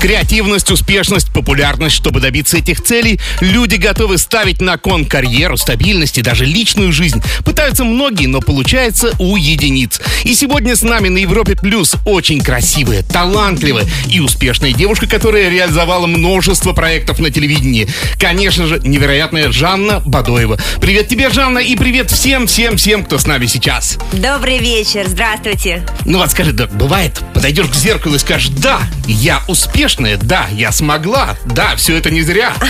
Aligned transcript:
Креативность, 0.00 0.70
успешность, 0.70 1.30
популярность. 1.30 1.94
Чтобы 1.94 2.20
добиться 2.20 2.56
этих 2.56 2.82
целей, 2.82 3.20
люди 3.40 3.74
готовы 3.74 4.16
ставить 4.16 4.62
на 4.62 4.78
кон 4.78 5.04
карьеру, 5.04 5.58
стабильность 5.58 6.16
и 6.16 6.22
даже 6.22 6.46
личную 6.46 6.90
жизнь. 6.90 7.22
Пытаются 7.44 7.84
многие, 7.84 8.26
но 8.26 8.40
получается 8.40 9.12
у 9.18 9.36
единиц. 9.36 10.00
И 10.24 10.34
сегодня 10.34 10.74
с 10.74 10.82
нами 10.82 11.08
на 11.08 11.18
Европе 11.18 11.54
Плюс 11.54 11.96
очень 12.06 12.40
красивая, 12.40 13.02
талантливая 13.02 13.84
и 14.08 14.20
успешная 14.20 14.72
девушка, 14.72 15.06
которая 15.06 15.50
реализовала 15.50 16.06
множество 16.06 16.72
проектов 16.72 17.18
на 17.18 17.30
телевидении. 17.30 17.86
Конечно 18.18 18.66
же, 18.66 18.80
невероятная 18.82 19.52
Жанна 19.52 20.00
Бадоева. 20.06 20.58
Привет 20.80 21.08
тебе, 21.08 21.28
Жанна, 21.28 21.58
и 21.58 21.76
привет 21.76 22.10
всем-всем-всем, 22.10 23.04
кто 23.04 23.18
с 23.18 23.26
нами 23.26 23.44
сейчас. 23.44 23.98
Добрый 24.12 24.58
вечер, 24.58 25.04
здравствуйте. 25.06 25.86
Ну 26.06 26.18
вот 26.18 26.30
скажи, 26.30 26.52
да, 26.52 26.68
бывает, 26.68 27.20
подойдешь 27.34 27.66
к 27.66 27.74
зеркалу 27.74 28.14
и 28.14 28.18
скажешь, 28.18 28.48
да, 28.48 28.80
я 29.06 29.42
успешная, 29.90 30.16
да, 30.16 30.46
я 30.52 30.70
смогла, 30.72 31.36
да, 31.44 31.74
все 31.76 31.96
это 31.96 32.10
не 32.10 32.22
зря. 32.22 32.52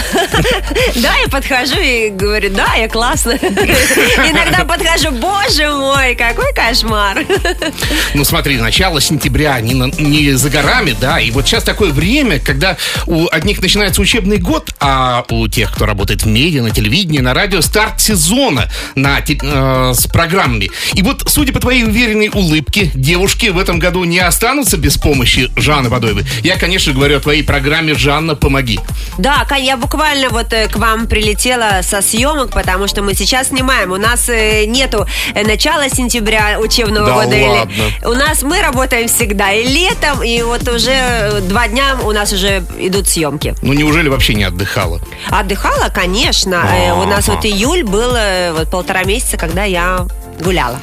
Да, 0.96 1.14
я 1.16 1.28
подхожу 1.28 1.78
и 1.78 2.10
говорю, 2.10 2.50
да, 2.50 2.74
я 2.74 2.88
классно. 2.88 3.32
Иногда 3.32 4.64
подхожу, 4.64 5.10
боже 5.12 5.70
мой, 5.70 6.14
какой 6.14 6.52
кошмар. 6.54 7.24
Ну 8.14 8.24
смотри, 8.24 8.58
начало 8.58 9.00
сентября 9.00 9.60
не, 9.60 9.74
не 9.74 10.32
за 10.32 10.50
горами, 10.50 10.96
да, 11.00 11.20
и 11.20 11.30
вот 11.30 11.46
сейчас 11.46 11.64
такое 11.64 11.92
время, 11.92 12.38
когда 12.40 12.76
у 13.06 13.28
одних 13.30 13.60
начинается 13.60 14.00
учебный 14.00 14.38
год, 14.38 14.69
а 14.80 15.24
у 15.28 15.46
тех, 15.48 15.72
кто 15.72 15.86
работает 15.86 16.22
в 16.22 16.26
медиа, 16.26 16.62
на 16.62 16.70
телевидении, 16.70 17.20
на 17.20 17.34
радио, 17.34 17.60
старт 17.60 18.00
сезона 18.00 18.70
на, 18.94 19.18
э, 19.20 19.92
с 19.94 20.06
программами. 20.06 20.70
И 20.94 21.02
вот, 21.02 21.24
судя 21.28 21.52
по 21.52 21.60
твоей 21.60 21.84
уверенной 21.84 22.30
улыбке, 22.32 22.90
девушки 22.94 23.46
в 23.48 23.58
этом 23.58 23.78
году 23.78 24.04
не 24.04 24.18
останутся 24.18 24.76
без 24.78 24.96
помощи 24.96 25.50
Жанны 25.56 25.90
Бадоевой. 25.90 26.24
Я, 26.42 26.56
конечно, 26.56 26.92
говорю 26.92 27.18
о 27.18 27.20
твоей 27.20 27.42
программе 27.42 27.94
«Жанна, 27.94 28.34
помоги». 28.34 28.80
Да, 29.18 29.46
я 29.58 29.76
буквально 29.76 30.30
вот 30.30 30.52
э, 30.52 30.68
к 30.68 30.76
вам 30.76 31.06
прилетела 31.06 31.80
со 31.82 32.00
съемок, 32.00 32.52
потому 32.52 32.88
что 32.88 33.02
мы 33.02 33.14
сейчас 33.14 33.48
снимаем. 33.48 33.92
У 33.92 33.96
нас 33.96 34.28
э, 34.28 34.64
нету 34.64 35.06
э, 35.34 35.44
начала 35.44 35.88
сентября 35.90 36.58
учебного 36.58 37.06
Да 37.06 37.14
года. 37.24 37.36
или- 37.36 37.44
ладно? 37.46 37.84
У 38.04 38.12
нас 38.14 38.42
мы 38.42 38.62
работаем 38.62 39.08
всегда 39.08 39.52
и 39.52 39.66
летом, 39.66 40.22
и 40.22 40.40
вот 40.42 40.66
уже 40.68 41.42
два 41.48 41.68
дня 41.68 41.96
у 42.02 42.12
нас 42.12 42.32
уже 42.32 42.64
идут 42.78 43.08
съемки. 43.08 43.54
Ну 43.62 43.74
неужели 43.74 44.08
вообще 44.08 44.34
не 44.34 44.44
отдыхала? 44.70 45.00
Отдыхала, 45.30 45.88
конечно. 45.90 46.64
Э, 46.72 46.92
У 46.92 47.04
нас 47.04 47.28
вот 47.28 47.44
июль 47.44 47.82
был 47.82 48.14
э, 48.14 48.52
вот 48.52 48.70
полтора 48.70 49.04
месяца, 49.04 49.36
когда 49.36 49.64
я 49.64 50.06
гуляла. 50.40 50.78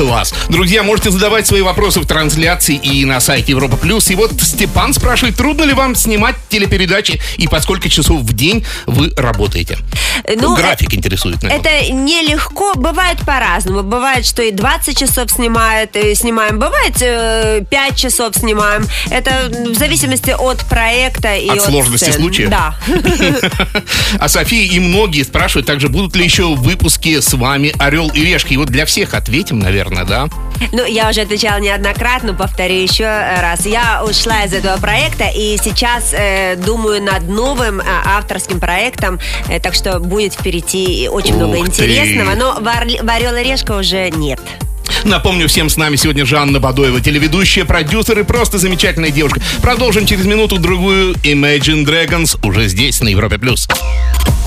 Класс. 0.00 0.32
Друзья, 0.48 0.82
можете 0.82 1.10
задавать 1.10 1.46
свои 1.46 1.60
вопросы 1.60 2.00
в 2.00 2.06
трансляции 2.06 2.74
и 2.74 3.04
на 3.04 3.20
сайте 3.20 3.52
Европа 3.52 3.76
Плюс. 3.76 4.10
И 4.10 4.14
вот 4.14 4.32
Степан 4.40 4.94
спрашивает, 4.94 5.36
трудно 5.36 5.64
ли 5.64 5.74
вам 5.74 5.94
снимать 5.94 6.36
телепередачи 6.48 7.20
и 7.36 7.46
по 7.46 7.60
сколько 7.60 7.90
часов 7.90 8.22
в 8.22 8.32
день 8.32 8.64
вы 8.86 9.12
работаете? 9.14 9.76
Э, 10.24 10.36
Ну, 10.36 10.56
график 10.56 10.94
интересует, 10.94 11.42
наверное. 11.42 11.82
Это 11.82 11.92
нелегко, 11.92 12.72
бывает 12.76 13.18
по-разному. 13.26 13.82
Бывает, 13.82 14.24
что 14.24 14.42
и 14.42 14.52
20 14.52 14.96
часов 14.98 15.30
снимает, 15.30 15.94
э, 15.94 16.14
снимаем, 16.14 16.58
бывает 16.58 16.96
э, 17.02 17.62
5 17.68 17.96
часов 17.96 18.34
снимаем. 18.34 18.86
Это 19.10 19.50
в 19.50 19.74
зависимости 19.74 20.30
от 20.30 20.64
проекта 20.64 21.34
и 21.36 21.46
От 21.46 21.58
от, 21.58 21.64
сложности 21.64 22.04
сцен. 22.04 22.20
случая? 22.22 22.46
Да. 22.48 22.74
А 24.18 24.28
София 24.28 24.64
и 24.72 24.78
многие 24.80 25.24
спрашивают 25.24 25.66
также, 25.66 25.88
будут 25.88 26.16
ли 26.16 26.24
еще 26.24 26.54
выпуски 26.54 27.20
с 27.20 27.34
вами 27.34 27.72
«Орел 27.78 28.08
и 28.08 28.24
решка». 28.24 28.54
И 28.54 28.56
вот 28.56 28.68
для 28.68 28.86
всех 28.86 29.12
ответим, 29.14 29.58
наверное, 29.58 29.89
да? 30.04 30.28
Ну, 30.72 30.84
я 30.84 31.08
уже 31.08 31.22
отвечала 31.22 31.58
неоднократно, 31.58 32.34
повторю 32.34 32.74
еще 32.74 33.04
раз. 33.06 33.64
Я 33.66 34.02
ушла 34.04 34.44
из 34.44 34.52
этого 34.52 34.76
проекта 34.78 35.24
и 35.34 35.56
сейчас 35.62 36.12
э, 36.12 36.56
думаю 36.56 37.02
над 37.02 37.28
новым 37.28 37.80
э, 37.80 37.84
авторским 38.04 38.60
проектом, 38.60 39.18
э, 39.48 39.58
так 39.60 39.74
что 39.74 39.98
будет 40.00 40.34
впереди 40.34 41.08
очень 41.10 41.34
много 41.34 41.56
Ух 41.56 41.64
ты. 41.64 41.70
интересного, 41.70 42.34
но 42.34 42.54
в 42.60 42.66
«Орл- 42.66 43.02
в 43.04 43.08
«Орел 43.08 43.34
и 43.36 43.42
решка» 43.42 43.72
уже 43.72 44.10
нет. 44.10 44.40
Напомню 45.04 45.48
всем, 45.48 45.70
с 45.70 45.76
нами 45.76 45.96
сегодня 45.96 46.26
Жанна 46.26 46.60
Бадоева, 46.60 47.00
телеведущая, 47.00 47.64
продюсер 47.64 48.18
и 48.18 48.22
просто 48.22 48.58
замечательная 48.58 49.10
девушка. 49.10 49.40
Продолжим 49.62 50.04
через 50.04 50.26
минуту-другую. 50.26 51.14
Imagine 51.22 51.86
Dragons 51.86 52.38
уже 52.46 52.68
здесь, 52.68 53.00
на 53.00 53.08
Европе+. 53.08 53.38
плюс. 53.38 53.66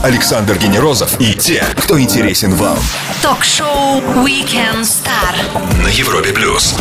Александр 0.04 0.58
Генерозов 0.58 1.18
и 1.22 1.34
те, 1.34 1.64
кто 1.78 1.98
интересен 1.98 2.54
вам. 2.56 2.78
Ток-шоу 3.22 4.02
Weekend 4.26 4.82
Star. 4.82 5.82
На 5.82 5.88
Европе 5.88 6.34
Плюс. 6.34 6.76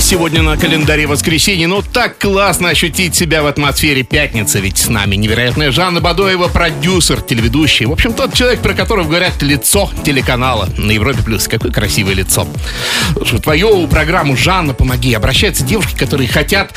Сегодня 0.00 0.42
на 0.42 0.56
календаре 0.56 1.06
воскресенье, 1.06 1.68
но 1.68 1.80
так 1.80 2.18
классно 2.18 2.70
ощутить 2.70 3.14
себя 3.14 3.44
в 3.44 3.46
атмосфере 3.46 4.02
пятницы, 4.02 4.58
ведь 4.58 4.78
с 4.78 4.88
нами 4.88 5.14
невероятная 5.14 5.70
Жанна 5.70 6.00
Бадоева, 6.00 6.48
продюсер, 6.48 7.22
телеведущий. 7.22 7.86
В 7.86 7.92
общем, 7.92 8.12
тот 8.12 8.34
человек, 8.34 8.58
про 8.60 8.74
которого 8.74 9.04
говорят 9.04 9.40
лицо 9.42 9.88
телеканала 10.04 10.68
на 10.76 10.90
Европе+. 10.90 11.22
плюс. 11.22 11.46
Какое 11.46 11.70
красивое 11.70 12.14
лицо. 12.14 12.48
Слушай, 13.12 13.38
в 13.38 13.42
твою 13.42 13.86
программу 13.86 14.36
«Жанна, 14.36 14.74
помоги» 14.74 15.14
обращаются 15.14 15.62
девушки, 15.62 15.96
которые 15.96 16.28
хотят 16.28 16.76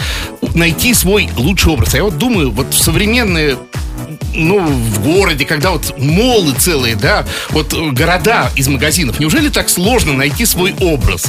найти 0.54 0.94
свой 0.94 1.30
лучший 1.36 1.74
образ. 1.74 1.96
А 1.96 1.98
я 1.98 2.04
вот 2.04 2.20
думаю, 2.20 2.52
вот 2.52 2.76
в 2.76 2.78
современные 2.78 3.58
ну, 4.34 4.60
в 4.60 5.04
городе, 5.04 5.46
когда 5.46 5.72
вот 5.72 5.98
молы 5.98 6.54
целые, 6.58 6.96
да, 6.96 7.26
вот 7.50 7.74
э, 7.74 7.92
города 7.92 8.52
из 8.56 8.68
магазинов, 8.68 9.20
неужели 9.20 9.50
так 9.50 9.70
сложно 9.70 10.14
найти 10.14 10.46
свой 10.46 10.76
образ? 10.80 11.26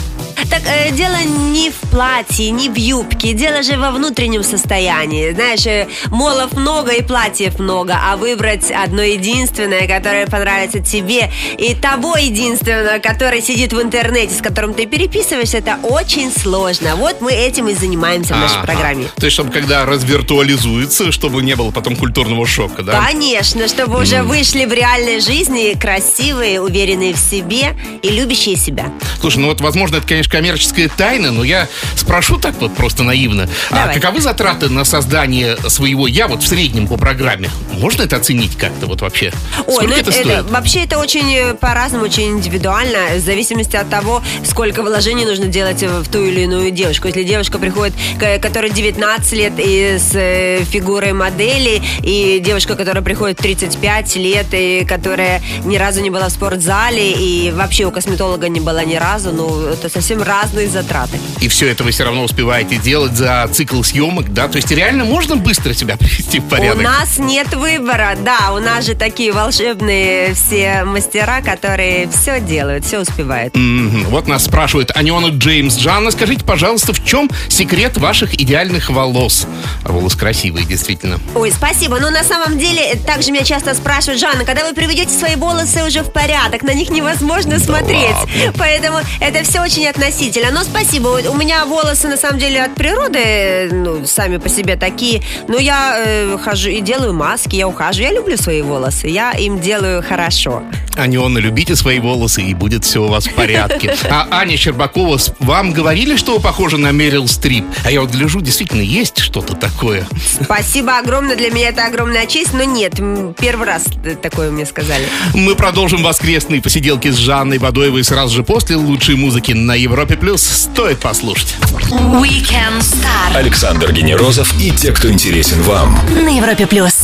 Так 0.49 0.63
э, 0.67 0.91
дело 0.93 1.17
не 1.25 1.71
в 1.71 1.77
платье, 1.91 2.51
не 2.51 2.69
в 2.69 2.77
юбке, 2.77 3.33
дело 3.35 3.63
же 3.63 3.77
во 3.77 3.91
внутреннем 3.91 4.43
состоянии. 4.43 5.31
Знаешь, 5.33 5.67
э, 5.67 5.87
молов 6.11 6.53
много 6.53 6.93
и 6.93 7.03
платьев 7.03 7.59
много, 7.59 7.97
а 8.03 8.17
выбрать 8.17 8.71
одно 8.71 9.03
единственное, 9.03 9.87
которое 9.87 10.27
понравится 10.27 10.81
тебе, 10.81 11.31
и 11.59 11.75
того 11.75 12.17
единственного, 12.17 12.99
который 12.99 13.43
сидит 13.43 13.73
в 13.73 13.81
интернете, 13.83 14.35
с 14.35 14.41
которым 14.43 14.75
ты 14.75 14.87
переписываешься, 14.87 15.59
это 15.59 15.79
очень 15.83 16.33
сложно. 16.33 16.97
Вот 16.97 17.21
мы 17.21 17.33
этим 17.33 17.69
и 17.69 17.75
занимаемся 17.75 18.35
в 18.35 18.39
нашей 18.39 18.57
Ага. 18.59 18.67
программе. 18.67 19.07
То 19.17 19.27
есть, 19.27 19.35
чтобы 19.35 19.51
когда 19.53 19.85
развиртуализуется, 19.85 21.13
чтобы 21.13 21.43
не 21.43 21.55
было 21.57 21.71
потом 21.71 21.97
культурного 21.97 22.47
шока, 22.47 22.83
да? 22.83 23.01
Конечно, 23.07 23.69
чтобы 23.69 24.01
уже 24.01 24.23
вышли 24.23 24.65
в 24.65 24.73
реальной 24.73 25.21
жизни 25.21 25.77
красивые, 25.79 26.61
уверенные 26.61 27.13
в 27.15 27.19
себе 27.19 27.77
и 28.03 28.09
любящие 28.11 28.57
себя. 28.57 28.93
Слушай, 29.21 29.39
ну 29.39 29.49
вот, 29.49 29.61
возможно, 29.61 29.97
это, 29.97 30.07
конечно, 30.07 30.30
коммерческая 30.31 30.89
тайна, 30.89 31.33
но 31.33 31.45
я 31.45 31.69
спрошу 31.97 32.39
так 32.39 32.55
вот 32.61 32.75
просто 32.75 33.03
наивно. 33.03 33.49
А 33.71 33.75
Давай. 33.75 33.95
каковы 33.97 34.21
затраты 34.21 34.69
на 34.69 34.85
создание 34.85 35.57
своего 35.69 36.07
«я» 36.07 36.29
вот 36.29 36.43
в 36.43 36.47
среднем 36.47 36.87
по 36.87 36.97
программе? 36.97 37.51
Можно 37.73 38.03
это 38.05 38.17
оценить 38.17 38.57
как-то 38.57 38.87
вот 38.87 39.01
вообще? 39.03 39.33
Ой, 39.67 39.75
Сколько 39.75 39.85
ну 39.87 39.93
это, 39.97 40.11
это, 40.11 40.13
стоит? 40.13 40.51
вообще 40.51 40.85
это 40.85 40.99
очень 40.99 41.35
э, 41.35 41.55
по-разному, 41.55 42.05
очень 42.05 42.29
индивидуально, 42.39 42.99
в 43.17 43.21
зависимости 43.21 43.77
от 43.77 43.91
того, 43.91 44.23
сколько 44.45 44.83
вложений 44.83 45.25
нужно 45.27 45.47
делать 45.47 45.83
в 45.83 46.09
ту 46.11 46.23
или 46.25 46.43
иную 46.43 46.71
девушку. 46.71 47.09
Если 47.09 47.25
девушка 47.25 47.59
приходит, 47.59 47.95
к- 48.19 48.39
которой 48.39 48.71
19 48.71 49.33
лет 49.33 49.53
и 49.59 49.97
с 49.99 50.11
э, 50.15 50.63
фигурой 50.65 51.13
модели, 51.13 51.83
и 52.03 52.41
девушка, 52.45 52.77
которая 52.77 53.03
приходит 53.03 53.39
в 53.39 53.43
35 53.43 54.17
лет, 54.17 54.47
и 54.53 54.85
которая 54.85 55.43
ни 55.65 55.77
разу 55.77 56.01
не 56.01 56.11
была 56.11 56.29
в 56.29 56.33
спортзале, 56.33 57.13
и 57.13 57.51
вообще 57.51 57.85
у 57.87 57.91
косметолога 57.91 58.49
не 58.49 58.61
была 58.61 58.85
ни 58.85 58.95
разу, 58.95 59.33
ну, 59.33 59.67
это 59.67 59.89
совсем 59.89 60.20
разные 60.21 60.69
затраты. 60.69 61.19
И 61.41 61.49
все 61.49 61.69
это 61.71 61.85
вы 61.85 61.91
все 61.91 62.05
равно 62.05 62.23
успеваете 62.23 62.77
делать 62.77 63.13
за 63.13 63.49
цикл 63.53 63.83
съемок, 63.83 64.33
да? 64.33 64.49
То 64.49 64.57
есть 64.57 64.71
реально 64.71 65.05
можно 65.05 65.37
быстро 65.37 65.73
себя 65.73 65.97
привести 65.97 66.41
в 66.41 66.45
порядок? 66.45 66.79
У 66.79 66.83
нас 66.83 67.19
нет 67.19 67.55
выбора, 67.55 68.17
да, 68.25 68.53
у 68.53 68.59
нас 68.59 68.85
же 68.87 68.95
такие 68.95 69.33
волшебные 69.33 70.35
все 70.35 70.85
мастера, 70.85 71.41
которые 71.41 72.09
все 72.11 72.41
делают, 72.41 72.85
все 72.85 73.01
успевают. 73.01 73.57
Мгм. 73.57 74.05
Вот 74.11 74.29
нас 74.29 74.45
спрашивает 74.45 74.91
Аниона 74.97 75.29
Джеймс. 75.29 75.77
Жанна, 75.77 76.11
скажите, 76.11 76.45
пожалуйста, 76.45 76.93
в 76.93 77.05
чем 77.05 77.31
секрет 77.49 77.97
ваших 77.97 78.35
идеальных 78.35 78.91
волос? 78.91 79.47
А 79.85 79.93
волос 79.93 80.15
красивые, 80.15 80.67
действительно. 80.67 81.19
Ой, 81.35 81.51
спасибо. 81.51 81.99
Но 81.99 82.11
на 82.11 82.25
самом 82.25 82.59
деле, 82.59 82.97
также 83.07 83.31
меня 83.31 83.45
часто 83.45 83.75
спрашивают, 83.75 84.21
Жанна, 84.21 84.45
когда 84.45 84.67
вы 84.67 84.75
приведете 84.75 85.11
свои 85.11 85.37
волосы 85.37 85.85
уже 85.85 86.03
в 86.03 86.13
порядок, 86.13 86.63
на 86.63 86.75
них 86.75 86.91
невозможно 86.91 87.59
смотреть. 87.59 88.11
ладно. 88.11 88.53
Поэтому 88.59 88.99
это 89.21 89.43
все 89.45 89.63
очень 89.63 89.87
относительно 89.87 90.10
относительно, 90.11 90.51
но 90.51 90.65
спасибо. 90.65 91.09
У 91.31 91.37
меня 91.37 91.65
волосы, 91.65 92.09
на 92.09 92.17
самом 92.17 92.41
деле, 92.41 92.65
от 92.65 92.75
природы, 92.75 93.73
ну, 93.73 94.05
сами 94.07 94.39
по 94.39 94.49
себе 94.49 94.75
такие. 94.77 95.23
Но 95.47 95.57
я 95.57 95.95
э, 95.97 96.37
хожу 96.43 96.69
и 96.69 96.81
делаю 96.81 97.15
маски, 97.15 97.55
я 97.55 97.69
ухаживаю. 97.69 98.11
Я 98.11 98.17
люблю 98.19 98.37
свои 98.37 98.63
волосы, 98.63 99.07
я 99.07 99.31
им 99.33 99.61
делаю 99.61 100.03
хорошо. 100.03 100.65
Аниона, 100.97 101.39
любите 101.39 101.77
свои 101.77 102.01
волосы, 102.01 102.43
и 102.43 102.55
будет 102.55 102.85
все 102.85 103.05
у 103.05 103.09
вас 103.09 103.27
в 103.27 103.35
порядке. 103.35 103.95
А 104.11 104.27
Аня 104.31 104.57
Щербакова, 104.57 105.19
вам 105.39 105.73
говорили, 105.73 106.17
что 106.17 106.35
вы 106.35 106.41
похожи 106.41 106.77
на 106.77 106.91
Мерил 106.91 107.29
Стрип? 107.29 107.65
А 107.85 107.91
я 107.93 108.01
вот 108.01 108.11
гляжу, 108.11 108.41
действительно, 108.41 108.83
есть 108.83 109.19
что-то 109.19 109.55
такое. 109.55 110.07
Спасибо 110.43 110.99
огромное, 110.99 111.37
для 111.37 111.51
меня 111.51 111.69
это 111.69 111.87
огромная 111.87 112.27
честь, 112.27 112.53
но 112.53 112.65
нет, 112.65 112.95
первый 113.39 113.67
раз 113.67 113.85
такое 114.21 114.51
мне 114.51 114.67
сказали. 114.67 115.05
Мы 115.35 115.55
продолжим 115.55 116.03
воскресные 116.03 116.61
посиделки 116.61 117.09
с 117.09 117.17
Жанной 117.17 117.59
Бадоевой 117.59 118.03
сразу 118.03 118.35
же 118.35 118.43
после 118.43 118.75
лучшей 118.77 119.15
музыки 119.15 119.53
на 119.53 119.75
Европе+. 119.75 120.00
Плюс. 120.07 120.43
Стоит 120.43 121.01
послушать. 121.01 121.57
Weekend 121.91 122.81
Star 122.81 123.35
Александр 123.37 123.93
Генерозов 123.93 124.55
и 124.61 124.71
те, 124.71 124.93
кто 124.93 125.11
интересен 125.11 125.63
вам. 125.63 125.99
на 126.15 126.29
Европе 126.29 126.67
плюс. 126.67 126.95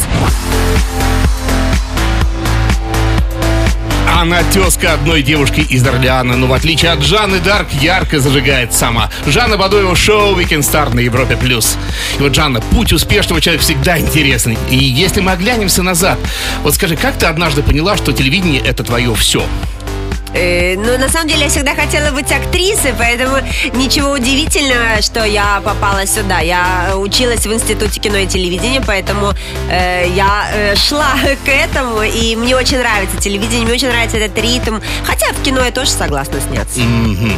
Она 4.19 4.43
тезка 4.45 4.95
одной 4.95 5.23
девушки 5.23 5.61
из 5.61 5.87
Орлеана, 5.87 6.37
но 6.37 6.47
в 6.47 6.53
отличие 6.55 6.91
от 6.91 7.03
Жанны 7.03 7.39
Дарк, 7.39 7.69
ярко 7.75 8.19
зажигает 8.19 8.73
сама. 8.73 9.11
Жанна 9.27 9.59
Бадоева 9.59 9.95
шоу 9.95 10.35
Weekend 10.35 10.61
Star 10.61 10.95
на 10.95 11.01
Европе+. 11.01 11.37
плюс. 11.37 11.77
И 12.19 12.23
вот, 12.23 12.35
Жанна, 12.35 12.61
путь 12.61 12.95
успешного 12.95 13.43
человека 13.43 13.63
всегда 13.63 13.99
интересный. 13.99 14.57
И 14.71 14.77
если 14.77 15.21
мы 15.21 15.33
оглянемся 15.33 15.83
назад, 15.83 16.19
вот 16.63 16.75
скажи, 16.75 16.97
как 16.97 17.19
ты 17.19 17.27
однажды 17.27 17.63
поняла, 17.63 17.97
что 17.99 18.13
телевидение— 18.13 18.63
это 18.67 18.83
твое 18.85 19.15
все? 19.15 19.45
Э, 20.37 20.77
ну, 20.77 20.99
на 20.99 21.09
самом 21.09 21.29
деле, 21.29 21.45
я 21.45 21.49
всегда 21.49 21.75
хотела 21.75 22.11
быть 22.11 22.31
актрисой, 22.31 22.93
поэтому 22.99 23.39
ничего 23.75 24.11
удивительного, 24.13 25.01
что 25.01 25.25
я 25.25 25.61
попала 25.65 26.07
сюда. 26.07 26.41
Я 26.41 26.93
училась 26.97 27.47
в 27.47 27.53
Институте 27.53 28.01
кино 28.01 28.19
и 28.19 28.27
телевидения, 28.27 28.83
поэтому 28.87 29.33
э, 29.71 30.09
я 30.15 30.49
э, 30.53 30.77
шла 30.77 31.15
к 31.45 31.49
этому, 31.49 32.03
и 32.03 32.37
мне 32.37 32.55
очень 32.55 32.79
нравится 32.79 33.17
телевидение, 33.19 33.65
мне 33.65 33.75
очень 33.75 33.89
нравится 33.89 34.19
этот 34.19 34.37
ритм. 34.43 34.79
Хотя 35.05 35.33
в 35.33 35.43
кино 35.43 35.65
я 35.65 35.71
тоже 35.71 35.91
согласна 35.91 36.39
сняться. 36.41 36.81
Мгм. 36.81 37.33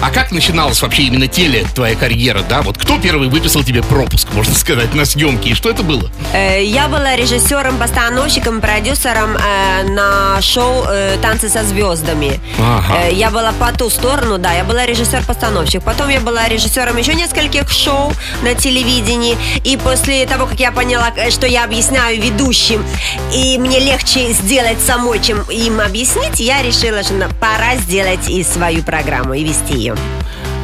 А 0.00 0.10
как 0.10 0.30
начиналась 0.30 0.80
вообще 0.80 1.02
именно 1.04 1.26
теле 1.26 1.66
твоя 1.74 1.96
карьера, 1.96 2.42
да? 2.48 2.62
Вот 2.62 2.78
кто 2.78 2.98
первый 2.98 3.28
выписал 3.28 3.64
тебе 3.64 3.82
пропуск, 3.82 4.28
можно 4.32 4.54
сказать, 4.54 4.94
на 4.94 5.04
съемки? 5.04 5.48
И 5.48 5.54
что 5.54 5.70
это 5.70 5.82
было? 5.82 6.08
Э, 6.32 6.62
Я 6.62 6.86
была 6.88 7.16
режиссером, 7.16 7.78
постановщиком, 7.78 8.60
продюсером 8.60 9.36
э, 9.36 9.88
на 9.88 10.40
шоу 10.40 10.84
э, 10.88 11.16
«Танцы 11.20 11.48
со 11.48 11.64
звездами». 11.64 12.40
Ага. 12.58 13.06
Э, 13.06 13.12
Я 13.12 13.30
была 13.30 13.52
по 13.52 13.72
ту 13.72 13.90
сторону, 13.90 14.38
да, 14.38 14.52
я 14.52 14.64
была 14.64 14.86
режиссер-постановщик. 14.86 15.82
Потом 15.82 16.08
я 16.08 16.20
была 16.20 16.48
режиссером 16.48 16.96
еще 16.96 17.14
нескольких 17.14 17.70
шоу 17.70 18.12
на 18.42 18.54
телевидении. 18.54 19.36
И 19.64 19.76
после 19.76 20.26
того, 20.26 20.46
как 20.46 20.60
я 20.60 20.72
поняла, 20.72 21.12
э, 21.16 21.30
что 21.30 21.46
я 21.46 21.64
объясняю 21.64 22.20
ведущим, 22.20 22.84
и 23.32 23.58
мне 23.58 23.80
легче 23.80 24.32
сделать 24.32 24.80
самой, 24.80 25.20
чем 25.20 25.42
им 25.50 25.80
объяснить, 25.80 26.40
я 26.40 26.62
решила, 26.62 27.02
что 27.02 27.28
пора 27.40 27.76
сделать 27.76 28.28
и 28.28 28.42
свою 28.44 28.82
программу, 28.82 29.34
и 29.34 29.44
вести 29.44 29.74
ее. 29.74 29.96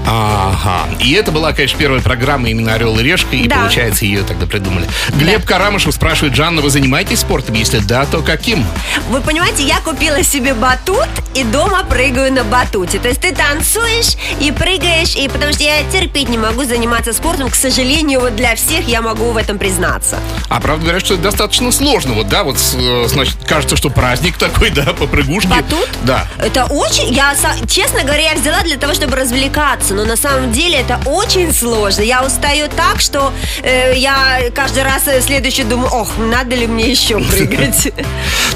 Ага. 0.06 0.86
И 0.98 1.12
это 1.12 1.30
была, 1.30 1.52
конечно, 1.52 1.78
первая 1.78 2.00
программа 2.00 2.48
именно 2.50 2.74
«Орел 2.74 2.98
и 2.98 3.02
решка», 3.02 3.36
и, 3.36 3.46
Да. 3.46 3.56
получается, 3.58 4.04
ее 4.04 4.22
тогда 4.22 4.46
придумали. 4.46 4.88
Глеб 5.10 5.44
Карамышев 5.44 5.94
спрашивает, 5.94 6.34
Жанна, 6.34 6.62
вы 6.62 6.70
занимаетесь 6.70 7.20
спортом? 7.20 7.54
Если 7.54 7.78
да, 7.78 8.06
то 8.06 8.20
каким? 8.22 8.64
Вы 9.08 9.20
понимаете, 9.20 9.62
я 9.62 9.78
купила 9.80 10.22
себе 10.22 10.54
батут 10.54 11.08
и 11.34 11.44
дома 11.44 11.84
прыгаю 11.84 12.32
на 12.32 12.44
батуте. 12.44 12.98
То 12.98 13.08
есть 13.08 13.20
ты 13.20 13.34
танцуешь 13.34 14.16
и 14.40 14.50
прыгаешь, 14.50 15.14
и 15.14 15.28
потому 15.28 15.52
что 15.52 15.62
я 15.62 15.82
терпеть 15.92 16.28
не 16.28 16.38
могу 16.38 16.64
заниматься 16.64 17.12
спортом. 17.12 17.50
К 17.50 17.54
сожалению, 17.54 18.20
вот 18.20 18.36
для 18.36 18.56
всех 18.56 18.86
я 18.88 19.00
могу 19.02 19.30
в 19.30 19.36
этом 19.36 19.58
признаться. 19.58 20.18
А 20.48 20.60
правда 20.60 20.82
говорят, 20.82 21.04
что 21.04 21.14
это 21.14 21.24
достаточно 21.24 21.70
сложно. 21.72 22.14
Вот, 22.14 22.28
да, 22.28 22.42
вот, 22.42 22.56
э, 22.74 23.04
значит, 23.08 23.36
кажется, 23.46 23.76
что 23.76 23.90
праздник 23.90 24.36
такой, 24.38 24.70
да, 24.70 24.92
попрыгушки. 24.92 25.46
Батут? 25.48 25.88
Да. 26.02 26.26
Это 26.38 26.64
очень... 26.64 27.12
Я, 27.12 27.34
честно 27.68 28.02
говоря, 28.02 28.32
я 28.32 28.34
взяла 28.34 28.62
для 28.62 28.76
того, 28.76 28.94
чтобы 28.94 29.16
развлекаться, 29.16 29.89
но 29.90 30.04
на 30.04 30.16
самом 30.16 30.52
деле 30.52 30.78
это 30.78 31.00
очень 31.06 31.52
сложно. 31.52 32.02
Я 32.02 32.24
устаю 32.24 32.68
так, 32.68 33.00
что 33.00 33.32
э, 33.62 33.96
я 33.96 34.50
каждый 34.54 34.82
раз 34.82 35.06
э, 35.08 35.20
следующий 35.20 35.64
думаю, 35.64 35.90
ох, 35.92 36.18
надо 36.18 36.56
ли 36.56 36.66
мне 36.66 36.90
еще 36.90 37.18
прыгать? 37.30 37.92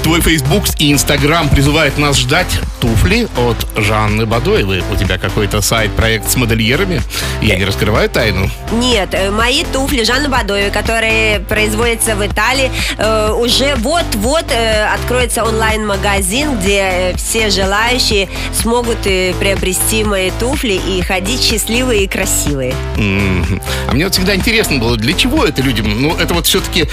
Твой 0.03 0.21
Фейсбук 0.21 0.65
и 0.77 0.91
Инстаграм 0.91 1.49
призывают 1.49 1.97
нас 1.97 2.17
ждать 2.17 2.59
туфли 2.79 3.27
от 3.37 3.65
Жанны 3.75 4.25
Бадоевой. 4.25 4.83
У 4.91 4.95
тебя 4.95 5.17
какой-то 5.17 5.61
сайт-проект 5.61 6.29
с 6.29 6.35
модельерами? 6.35 7.01
Я 7.41 7.55
не 7.57 7.65
раскрываю 7.65 8.09
тайну. 8.09 8.49
Нет, 8.71 9.09
э, 9.13 9.31
мои 9.31 9.63
туфли 9.63 10.03
Жанны 10.03 10.29
Бадоевой, 10.29 10.71
которые 10.71 11.39
производятся 11.39 12.15
в 12.15 12.25
Италии, 12.25 12.71
э, 12.97 13.31
уже 13.31 13.75
вот-вот 13.77 14.45
э, 14.49 14.85
откроется 14.93 15.43
онлайн-магазин, 15.43 16.59
где 16.59 17.13
все 17.17 17.49
желающие 17.49 18.29
смогут 18.53 18.99
приобрести 18.99 20.03
мои 20.03 20.31
туфли 20.39 20.73
и 20.73 21.01
ходить 21.01 21.24
счастливые 21.27 22.03
и 22.03 22.07
красивые. 22.07 22.73
А 22.97 23.93
мне 23.93 24.05
вот 24.05 24.13
всегда 24.13 24.35
интересно 24.35 24.79
было, 24.79 24.97
для 24.97 25.13
чего 25.13 25.45
это 25.45 25.61
людям? 25.61 26.01
Ну, 26.01 26.15
это 26.15 26.33
вот 26.33 26.47
все-таки 26.47 26.87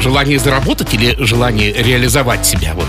желание 0.00 0.38
заработать 0.38 0.92
или 0.94 1.16
желание 1.24 1.72
реализовать 1.72 2.46
себя? 2.46 2.74
Вот 2.74 2.86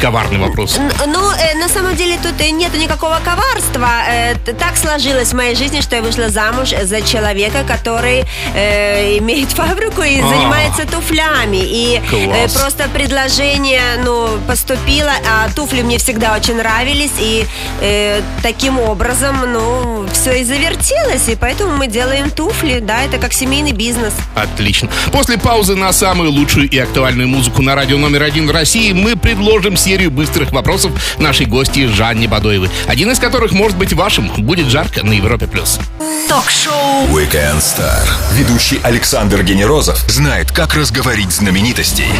коварный 0.00 0.38
вопрос. 0.38 0.78
Ну, 1.06 1.30
э, 1.30 1.54
на 1.58 1.68
самом 1.68 1.96
деле 1.96 2.18
тут 2.22 2.40
э, 2.40 2.50
нету 2.50 2.76
никакого 2.76 3.18
коварства. 3.24 3.88
Э, 4.08 4.34
так 4.58 4.76
сложилось 4.76 5.28
в 5.28 5.34
моей 5.34 5.54
жизни, 5.56 5.80
что 5.80 5.96
я 5.96 6.02
вышла 6.02 6.28
замуж 6.28 6.70
за 6.82 7.02
человека, 7.02 7.64
который 7.66 8.24
э, 8.54 9.18
имеет 9.18 9.50
фабрику 9.52 10.02
и 10.02 10.20
А. 10.20 10.28
занимается 10.28 10.86
туфлями. 10.86 11.58
И 11.62 12.00
э, 12.12 12.24
Класс. 12.24 12.52
просто 12.54 12.88
предложение, 12.92 13.80
ну, 14.04 14.28
поступило, 14.46 15.12
а 15.28 15.48
туфли 15.54 15.82
мне 15.82 15.98
всегда 15.98 16.34
очень 16.36 16.56
нравились, 16.56 17.12
и 17.18 17.46
э, 17.80 18.20
таким 18.42 18.78
образом, 18.78 19.36
ну, 19.52 20.06
все 20.12 20.40
и 20.40 20.44
завертелось, 20.44 21.28
и 21.28 21.36
поэтому 21.36 21.76
мы 21.76 21.86
делаем 21.86 22.30
туфли, 22.30 22.78
да, 22.80 23.02
это 23.02 23.18
как 23.18 23.32
семейный 23.32 23.72
бизнес. 23.72 24.12
Отлично. 24.34 24.88
После 25.12 25.38
паузы 25.38 25.74
на 25.74 25.92
самую 25.92 26.30
лучшую 26.30 26.68
и 26.68 26.78
актуальную 26.78 27.28
музыку 27.28 27.62
на 27.62 27.74
радио 27.74 27.98
номер 27.98 28.22
один 28.22 28.46
в 28.46 28.50
России 28.50 28.92
мы 28.92 29.16
предложим 29.16 29.65
серию 29.74 30.10
быстрых 30.10 30.52
вопросов 30.52 30.92
нашей 31.18 31.46
гости 31.46 31.86
Жанне 31.86 32.28
Бадоевой. 32.28 32.68
Один 32.86 33.10
из 33.10 33.18
которых 33.18 33.52
может 33.52 33.78
быть 33.78 33.94
вашим. 33.94 34.28
Будет 34.44 34.66
жарко 34.66 35.02
на 35.02 35.14
Европе+. 35.14 35.46
плюс. 35.46 35.80
Ток-шоу 36.28 37.06
Weekend 37.06 37.60
Star. 37.60 38.06
Ведущий 38.34 38.78
Александр 38.82 39.42
Генерозов 39.42 39.98
знает, 40.08 40.52
как 40.52 40.74
разговорить 40.74 41.32
знаменитостей 41.32 42.10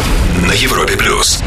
на 0.47 0.53
Европе 0.53 0.97
плюс. 0.97 1.41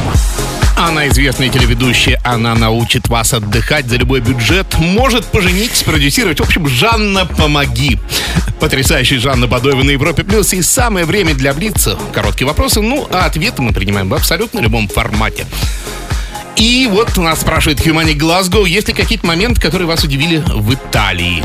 Она 0.79 1.09
известная 1.09 1.49
телеведущая, 1.49 2.21
она 2.23 2.55
научит 2.55 3.09
вас 3.09 3.33
отдыхать 3.33 3.87
за 3.87 3.97
любой 3.97 4.21
бюджет, 4.21 4.65
может 4.79 5.25
поженить, 5.25 5.75
спродюсировать. 5.75 6.39
В 6.39 6.43
общем, 6.43 6.69
Жанна, 6.69 7.25
помоги. 7.25 7.99
Потрясающая 8.61 9.19
Жанна 9.19 9.45
Бадоева 9.45 9.83
на 9.83 9.91
Европе 9.91 10.23
Плюс. 10.23 10.53
И 10.53 10.61
самое 10.61 11.05
время 11.05 11.33
для 11.33 11.53
Блица. 11.53 11.99
Короткие 12.13 12.47
вопросы, 12.47 12.79
ну, 12.79 13.05
а 13.11 13.25
ответы 13.25 13.61
мы 13.61 13.73
принимаем 13.73 14.07
в 14.07 14.13
абсолютно 14.13 14.59
любом 14.61 14.87
формате. 14.87 15.45
И 16.55 16.87
вот 16.89 17.17
нас 17.17 17.41
спрашивает 17.41 17.81
Хьюмани 17.81 18.13
Глазго, 18.13 18.63
есть 18.65 18.87
ли 18.87 18.93
какие-то 18.93 19.27
моменты, 19.27 19.59
которые 19.59 19.85
вас 19.85 20.05
удивили 20.05 20.41
в 20.47 20.73
Италии? 20.73 21.43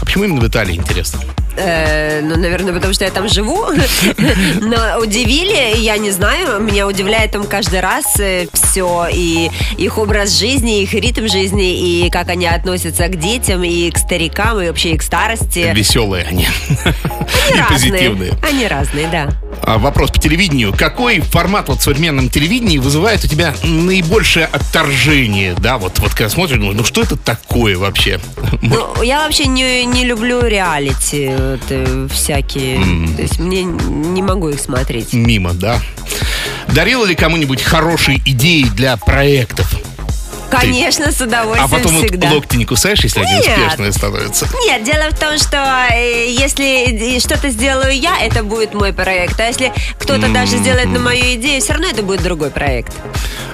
А 0.00 0.06
почему 0.06 0.24
именно 0.24 0.40
в 0.40 0.48
Италии, 0.48 0.74
интересно? 0.74 1.20
Э, 1.62 2.20
ну, 2.22 2.36
наверное, 2.36 2.72
потому 2.72 2.92
что 2.94 3.04
я 3.04 3.10
там 3.10 3.28
живу. 3.28 3.66
Но 4.60 4.98
удивили, 5.00 5.78
я 5.78 5.98
не 5.98 6.10
знаю, 6.10 6.60
меня 6.60 6.86
удивляет 6.86 7.32
там 7.32 7.44
каждый 7.44 7.80
раз 7.80 8.04
все, 8.52 9.06
и 9.12 9.50
их 9.76 9.98
образ 9.98 10.38
жизни, 10.38 10.82
их 10.82 10.94
ритм 10.94 11.26
жизни, 11.28 12.04
и 12.04 12.10
как 12.10 12.28
они 12.28 12.46
относятся 12.46 13.08
к 13.08 13.16
детям, 13.16 13.62
и 13.62 13.90
к 13.90 13.98
старикам, 13.98 14.60
и 14.60 14.68
вообще 14.68 14.92
и 14.92 14.96
к 14.96 15.02
старости. 15.02 15.72
Веселые 15.74 16.24
они. 16.24 16.48
Они 16.84 16.94
И 17.54 17.60
разные. 17.60 17.92
позитивные. 17.92 18.32
Они 18.42 18.66
разные, 18.66 19.08
да. 19.08 19.28
А, 19.62 19.78
Вопрос 19.78 20.10
по 20.10 20.18
телевидению. 20.18 20.74
Какой 20.76 21.20
формат 21.20 21.68
вот 21.68 21.80
в 21.80 21.82
современном 21.82 22.28
телевидении 22.28 22.78
вызывает 22.78 23.24
у 23.24 23.28
тебя 23.28 23.54
наибольшее 23.62 24.46
отторжение? 24.46 25.54
Да, 25.54 25.78
вот, 25.78 25.98
вот 25.98 26.10
когда 26.10 26.28
смотришь, 26.28 26.58
думаешь, 26.58 26.76
ну 26.76 26.84
что 26.84 27.02
это 27.02 27.16
такое 27.16 27.76
вообще? 27.76 28.20
Ну, 28.62 29.02
я 29.02 29.24
вообще 29.24 29.46
не, 29.46 29.84
не 29.84 30.04
люблю 30.04 30.42
реалити 30.42 31.30
вот, 31.36 31.60
э, 31.70 32.08
всякие. 32.12 32.76
То 33.16 33.22
есть 33.22 33.38
мне 33.38 33.64
не 33.64 34.22
могу 34.22 34.50
их 34.50 34.60
смотреть. 34.60 35.12
Мимо, 35.12 35.54
да? 35.54 35.80
Дарила 36.68 37.04
ли 37.04 37.14
кому-нибудь 37.14 37.62
хорошие 37.62 38.18
идеи 38.24 38.64
для 38.64 38.96
проектов? 38.96 39.79
Конечно, 40.50 41.10
с 41.12 41.20
А 41.20 41.24
удовольствием 41.24 41.70
потом 41.70 41.92
вот 41.96 42.04
всегда. 42.06 42.30
локти 42.32 42.56
не 42.56 42.64
кусаешь, 42.64 43.00
если 43.04 43.20
они 43.20 43.32
Нет. 43.34 43.58
успешные 43.58 43.92
становятся? 43.92 44.48
Нет, 44.66 44.84
дело 44.84 45.10
в 45.10 45.18
том, 45.18 45.38
что 45.38 45.56
э, 45.92 46.30
если 46.30 47.18
что-то 47.20 47.50
сделаю 47.50 47.92
я, 47.98 48.18
это 48.20 48.42
будет 48.42 48.74
мой 48.74 48.92
проект. 48.92 49.38
А 49.40 49.46
если 49.46 49.72
кто-то 49.98 50.28
даже 50.28 50.56
сделает 50.58 50.88
на 50.88 50.98
мою 50.98 51.34
идею, 51.36 51.60
все 51.60 51.72
равно 51.74 51.88
это 51.88 52.02
будет 52.02 52.22
другой 52.22 52.50
проект. 52.50 52.92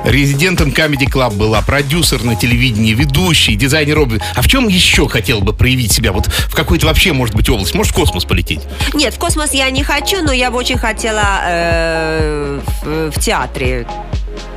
Резидентом 0.04 0.68
Comedy 0.70 1.10
Club 1.10 1.34
была, 1.34 1.62
продюсер 1.62 2.22
на 2.22 2.36
телевидении, 2.36 2.92
ведущий, 2.94 3.56
дизайнер 3.56 3.98
обуви. 3.98 4.22
А 4.34 4.42
в 4.42 4.48
чем 4.48 4.68
еще 4.68 5.08
хотел 5.08 5.40
бы 5.40 5.52
проявить 5.52 5.92
себя? 5.92 6.12
Вот 6.12 6.26
в 6.26 6.54
какой-то 6.54 6.86
вообще, 6.86 7.12
может 7.12 7.34
быть, 7.34 7.48
область? 7.48 7.74
Может, 7.74 7.92
в 7.92 7.96
космос 7.96 8.24
полететь? 8.24 8.60
Нет, 8.94 9.14
в 9.14 9.18
космос 9.18 9.52
я 9.52 9.68
не 9.70 9.82
хочу, 9.82 10.22
но 10.22 10.32
я 10.32 10.50
бы 10.50 10.58
очень 10.58 10.78
хотела 10.78 11.40
э, 11.44 12.60
в, 12.82 13.10
в 13.10 13.20
театре 13.20 13.86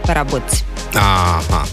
поработать. 0.03 0.63
Ага. 0.93 1.65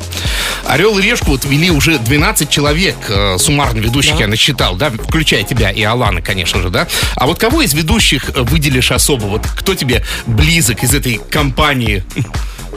Орел 0.69 0.99
и 0.99 1.03
решку 1.03 1.33
вот 1.33 1.45
вели 1.45 1.71
уже 1.71 1.99
12 1.99 2.51
человек, 2.51 2.97
э, 3.09 3.37
суммарно 3.39 3.79
ведущих 3.81 4.15
Да. 4.15 4.21
я 4.21 4.27
насчитал, 4.27 4.77
да, 4.77 4.91
включая 4.91 5.43
тебя 5.45 5.71
и 5.71 5.83
Алана, 5.83 6.21
конечно 6.21 6.61
же, 6.61 6.71
да. 6.71 6.89
А 7.17 7.27
вот 7.27 7.39
кого 7.39 7.63
из 7.63 7.73
ведущих 7.75 8.31
э, 8.31 8.43
выделишь 8.43 8.91
особо? 8.93 9.25
Вот 9.27 9.47
кто 9.47 9.75
тебе 9.75 10.03
близок 10.27 10.83
из 10.83 10.95
этой 10.95 11.21
компании? 11.31 12.05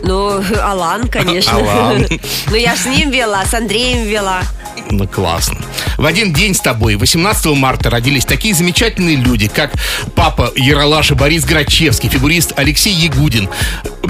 Ну, 0.04 0.44
Алан, 0.62 1.08
конечно. 1.08 1.58
Алан. 1.58 2.08
Ну, 2.48 2.56
я 2.56 2.76
с 2.76 2.86
ним 2.86 3.12
вела, 3.12 3.46
с 3.46 3.54
Андреем 3.54 4.06
вела. 4.08 4.42
Ну, 4.90 5.08
классно. 5.08 5.60
В 5.98 6.06
один 6.06 6.34
день 6.34 6.56
с 6.56 6.60
тобой, 6.60 6.96
18 6.96 7.46
марта, 7.58 7.90
родились 7.90 8.26
такие 8.26 8.54
замечательные 8.54 9.18
люди, 9.18 9.48
как 9.48 9.72
папа 10.16 10.52
Яралаша 10.56 11.16
Борис 11.16 11.46
Грачевский, 11.46 12.10
фигурист 12.10 12.54
Алексей 12.56 12.94
Ягудин, 12.94 13.50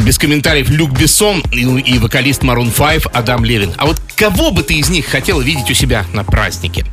без 0.03 0.17
комментариев 0.17 0.69
Люк 0.69 0.91
Бессон 0.91 1.41
и, 1.51 1.65
ну, 1.65 1.77
и 1.77 1.98
вокалист 1.98 2.43
Maroon 2.43 2.72
5 2.72 3.13
Адам 3.13 3.43
Левин. 3.43 3.74
А 3.77 3.86
вот 3.86 4.00
кого 4.15 4.51
бы 4.51 4.63
ты 4.63 4.75
из 4.75 4.89
них 4.89 5.08
хотела 5.08 5.41
видеть 5.41 5.69
у 5.69 5.74
себя 5.74 6.05
на 6.13 6.24
празднике? 6.24 6.86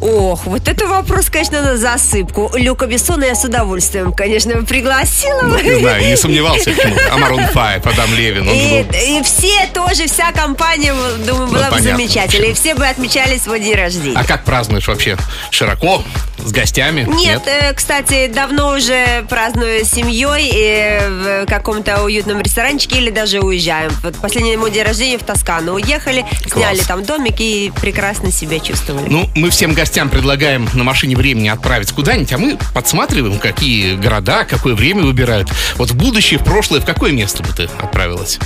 Ох, 0.00 0.44
вот 0.46 0.68
это 0.68 0.86
вопрос, 0.86 1.30
конечно, 1.30 1.62
на 1.62 1.76
засыпку. 1.76 2.50
Люка 2.54 2.86
Бессона 2.86 3.24
я 3.24 3.34
с 3.34 3.44
удовольствием, 3.44 4.12
конечно, 4.12 4.62
пригласила. 4.62 5.42
бы. 5.42 5.62
Не 5.62 5.80
знаю, 5.80 6.04
не 6.06 6.16
сомневался 6.16 6.70
почему-то. 6.70 7.00
А 7.12 7.18
Maroon 7.18 7.52
5, 7.52 7.86
Адам 7.86 8.14
Левин, 8.14 8.48
И, 8.48 8.82
был... 8.82 8.98
и 8.98 9.22
все 9.22 9.66
тоже, 9.72 10.06
вся 10.06 10.32
компания, 10.32 10.94
думаю, 11.26 11.46
была 11.48 11.64
бы 11.66 11.76
понятно. 11.76 11.96
замечательна. 11.96 12.44
И 12.46 12.52
все 12.54 12.74
бы 12.74 12.86
отмечали 12.86 13.38
свой 13.38 13.60
день 13.60 13.74
рождения. 13.74 14.16
А 14.18 14.24
как 14.24 14.44
празднуешь 14.44 14.86
вообще? 14.86 15.16
Широко? 15.50 16.02
С 16.46 16.52
гостями? 16.52 17.04
Нет, 17.08 17.42
э, 17.46 17.72
кстати, 17.74 18.28
давно 18.28 18.76
уже 18.76 19.26
праздную 19.28 19.84
с 19.84 19.90
семьей 19.90 20.48
э, 20.54 21.42
в 21.42 21.46
каком-то 21.46 22.04
уютном 22.04 22.40
ресторанчике 22.40 22.98
или 22.98 23.10
даже 23.10 23.40
уезжаем. 23.40 23.90
Вот 24.04 24.14
последний 24.14 24.56
мой 24.56 24.70
день 24.70 24.84
рождения 24.84 25.18
в 25.18 25.24
Тоскану 25.24 25.72
уехали, 25.72 26.24
сняли 26.48 26.78
там 26.78 27.04
домик 27.04 27.40
и 27.40 27.72
прекрасно 27.80 28.30
себя 28.30 28.60
чувствовали. 28.60 29.08
Ну, 29.08 29.28
мы 29.34 29.50
всем 29.50 29.74
гостям 29.74 30.08
предлагаем 30.08 30.68
на 30.72 30.84
машине 30.84 31.16
времени 31.16 31.48
отправиться 31.48 31.92
куда-нибудь, 31.96 32.32
а 32.32 32.38
мы 32.38 32.56
подсматриваем, 32.72 33.40
какие 33.40 33.96
города, 33.96 34.44
какое 34.44 34.76
время 34.76 35.02
выбирают. 35.02 35.50
Вот 35.74 35.90
в 35.90 35.96
будущее, 35.96 36.38
в 36.38 36.44
прошлое, 36.44 36.80
в 36.80 36.84
какое 36.84 37.10
место 37.10 37.42
бы 37.42 37.48
ты 37.56 37.64
отправилась? 37.64 38.38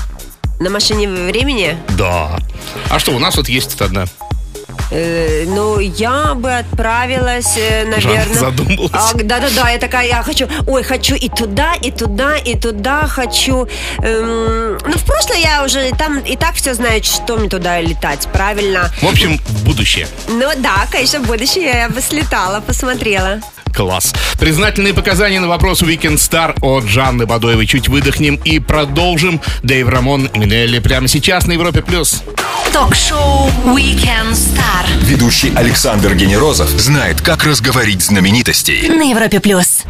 На 0.58 0.70
машине 0.70 1.06
времени, 1.06 1.76
Да. 1.98 2.38
А 2.88 2.98
что, 2.98 3.12
у 3.12 3.18
нас 3.18 3.36
вот 3.36 3.50
есть 3.50 3.72
тут 3.72 3.82
одна. 3.82 4.06
Э, 4.90 5.44
ну, 5.46 5.78
я 5.78 6.34
бы 6.34 6.52
отправилась, 6.52 7.56
э, 7.56 7.84
наверное... 7.84 8.38
задумалась. 8.38 8.90
А, 8.92 9.12
Да-да-да, 9.14 9.70
я 9.70 9.78
такая, 9.78 10.06
я 10.06 10.22
хочу, 10.22 10.48
ой, 10.66 10.82
хочу 10.82 11.14
и 11.14 11.28
туда, 11.28 11.74
и 11.74 11.90
туда, 11.90 12.36
и 12.36 12.56
туда 12.58 13.06
хочу. 13.06 13.68
Эм, 13.98 14.78
ну, 14.84 14.98
в 14.98 15.04
прошлое 15.04 15.38
я 15.38 15.64
уже 15.64 15.90
там 15.96 16.18
и 16.18 16.36
так 16.36 16.54
все 16.54 16.74
знаю, 16.74 17.02
что 17.04 17.36
мне 17.36 17.48
туда 17.48 17.80
летать, 17.80 18.28
правильно? 18.32 18.90
В 19.02 19.06
общем, 19.06 19.38
будущее. 19.64 20.06
Ну 20.28 20.48
да, 20.58 20.86
конечно, 20.90 21.20
будущее 21.20 21.66
я 21.66 21.88
бы 21.88 22.00
слетала, 22.00 22.60
посмотрела. 22.60 23.40
Класс. 23.74 24.12
Признательные 24.38 24.94
показания 24.94 25.40
на 25.40 25.48
вопрос 25.48 25.82
Weekend 25.82 26.16
Star 26.16 26.54
от 26.60 26.84
Жанны 26.84 27.26
Бадоевой. 27.26 27.66
Чуть 27.66 27.88
выдохнем 27.88 28.36
и 28.36 28.58
продолжим. 28.58 29.40
Дэйв 29.62 29.88
Рамон 29.88 30.30
Минелли 30.34 30.78
прямо 30.78 31.08
сейчас 31.08 31.46
на 31.46 31.52
Европе+. 31.52 31.82
плюс. 31.82 32.22
Ток-шоу 32.72 33.50
Weekend 33.66 34.32
Star 34.32 34.86
Ведущий 35.02 35.52
Александр 35.56 36.14
Генерозов 36.14 36.68
знает, 36.70 37.20
как 37.20 37.44
разговорить 37.44 38.02
знаменитостей. 38.02 38.88
на 38.88 39.02
Европе 39.10 39.40
плюс. 39.40 39.82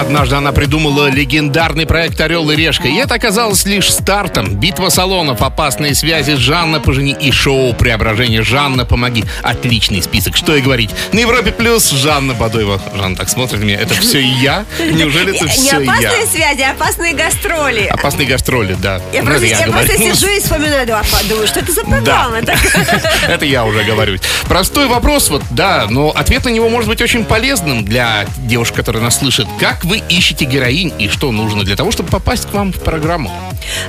Однажды 0.00 0.36
она 0.36 0.52
придумала 0.52 1.08
легендарный 1.08 1.86
проект 1.86 2.20
«Орел 2.20 2.50
и 2.50 2.56
решка». 2.56 2.88
И 2.88 2.96
это 2.96 3.14
оказалось 3.14 3.64
лишь 3.64 3.92
стартом. 3.92 4.56
Битва 4.56 4.88
салонов, 4.88 5.40
опасные 5.40 5.94
связи, 5.94 6.34
Жанна 6.34 6.80
пожени 6.80 7.16
и 7.18 7.30
шоу 7.30 7.72
«Преображение». 7.74 8.42
Жанна, 8.42 8.84
помоги. 8.84 9.24
Отличный 9.42 10.02
список. 10.02 10.36
Что 10.36 10.56
и 10.56 10.60
говорить. 10.60 10.90
На 11.12 11.20
Европе 11.20 11.52
плюс 11.52 11.90
Жанна 11.90 12.34
Бадоева. 12.34 12.80
Жанна 12.96 13.16
так 13.16 13.28
смотрит 13.28 13.60
на 13.60 13.64
меня. 13.64 13.78
Это 13.78 13.94
все 13.94 14.20
я? 14.20 14.64
Неужели 14.78 15.34
это 15.36 15.44
не 15.44 15.50
все 15.50 15.80
я? 15.80 15.92
опасные 15.92 16.26
связи, 16.26 16.62
а 16.62 16.70
опасные 16.72 17.14
гастроли. 17.14 17.84
Опасные 17.84 18.26
гастроли, 18.26 18.76
да. 18.80 19.00
Я, 19.12 19.22
Ну, 19.22 19.28
просто, 19.28 19.46
я 19.46 20.14
сижу 20.14 20.26
и 20.28 20.40
вспоминаю, 20.40 20.86
да, 20.86 21.02
думаю, 21.28 21.46
что 21.46 21.60
это 21.60 21.72
за 21.72 21.84
программа? 21.84 22.38
Это 23.28 23.44
я 23.44 23.64
уже 23.64 23.84
говорю. 23.84 24.18
Простой 24.48 24.86
вопрос, 24.86 25.30
вот, 25.30 25.42
да, 25.50 25.86
но 25.88 26.10
ответ 26.10 26.44
на 26.44 26.50
него 26.50 26.68
может 26.68 26.88
быть 26.88 27.00
очень 27.00 27.24
полезным 27.24 27.84
для 27.84 28.26
девушек, 28.38 28.76
которые 28.76 29.02
нас 29.02 29.18
слышат. 29.18 29.46
Как 29.58 29.83
вы 29.84 30.02
ищете 30.08 30.44
героинь 30.44 30.92
и 30.98 31.08
что 31.08 31.30
нужно 31.32 31.64
для 31.64 31.76
того, 31.76 31.90
чтобы 31.92 32.10
попасть 32.10 32.46
к 32.48 32.52
вам 32.54 32.72
в 32.72 32.80
программу? 32.80 33.30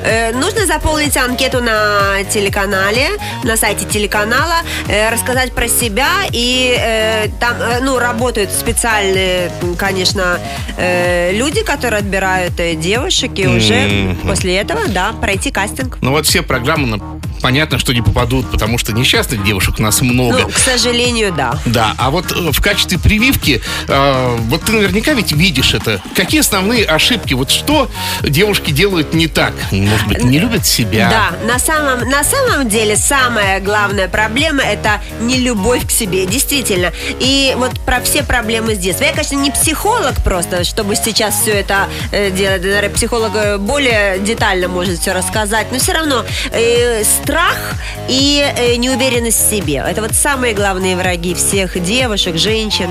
Э, 0.03 0.31
Нужно 0.33 0.65
заполнить 0.65 1.17
анкету 1.17 1.61
на 1.61 2.23
телеканале, 2.29 3.09
на 3.43 3.57
сайте 3.57 3.85
телеканала, 3.85 4.57
э, 4.87 5.09
рассказать 5.09 5.53
про 5.53 5.67
себя 5.67 6.09
и 6.31 6.75
э, 6.77 7.27
там, 7.39 7.55
э, 7.59 7.79
ну, 7.81 7.97
работают 7.99 8.51
специальные, 8.51 9.51
конечно, 9.77 10.39
э, 10.77 11.31
люди, 11.33 11.63
которые 11.63 11.99
отбирают 11.99 12.59
э, 12.59 12.75
девушек 12.75 13.31
и 13.35 13.47
уже 13.47 13.75
Мгм. 13.87 14.15
после 14.27 14.57
этого, 14.57 14.81
да, 14.87 15.13
пройти 15.21 15.51
кастинг. 15.51 15.97
Ну 16.01 16.11
вот 16.11 16.25
все 16.25 16.41
программы, 16.41 16.99
понятно, 17.41 17.77
что 17.79 17.93
не 17.93 18.01
попадут, 18.01 18.49
потому 18.51 18.77
что 18.77 18.93
несчастных 18.93 19.43
девушек 19.43 19.75
у 19.79 19.81
нас 19.81 20.01
много. 20.01 20.39
Ну, 20.41 20.49
к 20.49 20.57
сожалению, 20.57 21.33
да. 21.33 21.59
Да, 21.65 21.93
а 21.97 22.09
вот 22.09 22.31
э, 22.31 22.51
в 22.51 22.61
качестве 22.61 22.99
прививки, 22.99 23.61
э, 23.87 24.37
вот 24.41 24.63
ты 24.63 24.73
наверняка 24.73 25.13
ведь 25.13 25.31
видишь 25.31 25.73
это. 25.73 26.01
Какие 26.15 26.41
основные 26.41 26.85
ошибки? 26.85 27.33
Вот 27.33 27.51
что 27.51 27.89
девушки 28.21 28.71
делают 28.71 29.13
не 29.13 29.27
так? 29.27 29.53
Может 29.71 30.07
быть, 30.07 30.23
не 30.23 30.39
любят 30.39 30.65
себя? 30.65 31.09
Да, 31.09 31.45
на 31.45 31.59
самом, 31.59 32.09
на 32.09 32.23
самом 32.23 32.69
деле 32.69 32.97
самая 32.97 33.59
главная 33.59 34.07
проблема 34.07 34.63
это 34.63 35.01
не 35.19 35.37
любовь 35.37 35.87
к 35.87 35.91
себе, 35.91 36.25
действительно. 36.25 36.91
И 37.19 37.53
вот 37.57 37.79
про 37.81 38.01
все 38.01 38.23
проблемы 38.23 38.75
с 38.75 38.77
детства. 38.77 39.05
Я, 39.05 39.11
конечно, 39.11 39.35
не 39.35 39.51
психолог 39.51 40.15
просто, 40.23 40.63
чтобы 40.63 40.95
сейчас 40.95 41.41
все 41.41 41.51
это 41.51 41.87
э, 42.11 42.31
делать. 42.31 42.61
Наверное, 42.63 42.89
психолог 42.89 43.31
э, 43.35 43.57
более 43.57 44.19
детально 44.19 44.67
может 44.67 44.99
все 44.99 45.13
рассказать, 45.13 45.71
но 45.71 45.79
все 45.79 45.93
равно 45.93 46.25
э, 46.51 47.03
страх 47.25 47.73
и 48.07 48.45
э, 48.55 48.75
неуверенность 48.75 49.47
в 49.47 49.49
себе. 49.49 49.83
Это 49.85 50.01
вот 50.01 50.13
самые 50.13 50.53
главные 50.53 50.95
враги 50.95 51.33
всех 51.33 51.81
девушек, 51.83 52.37
женщин. 52.37 52.89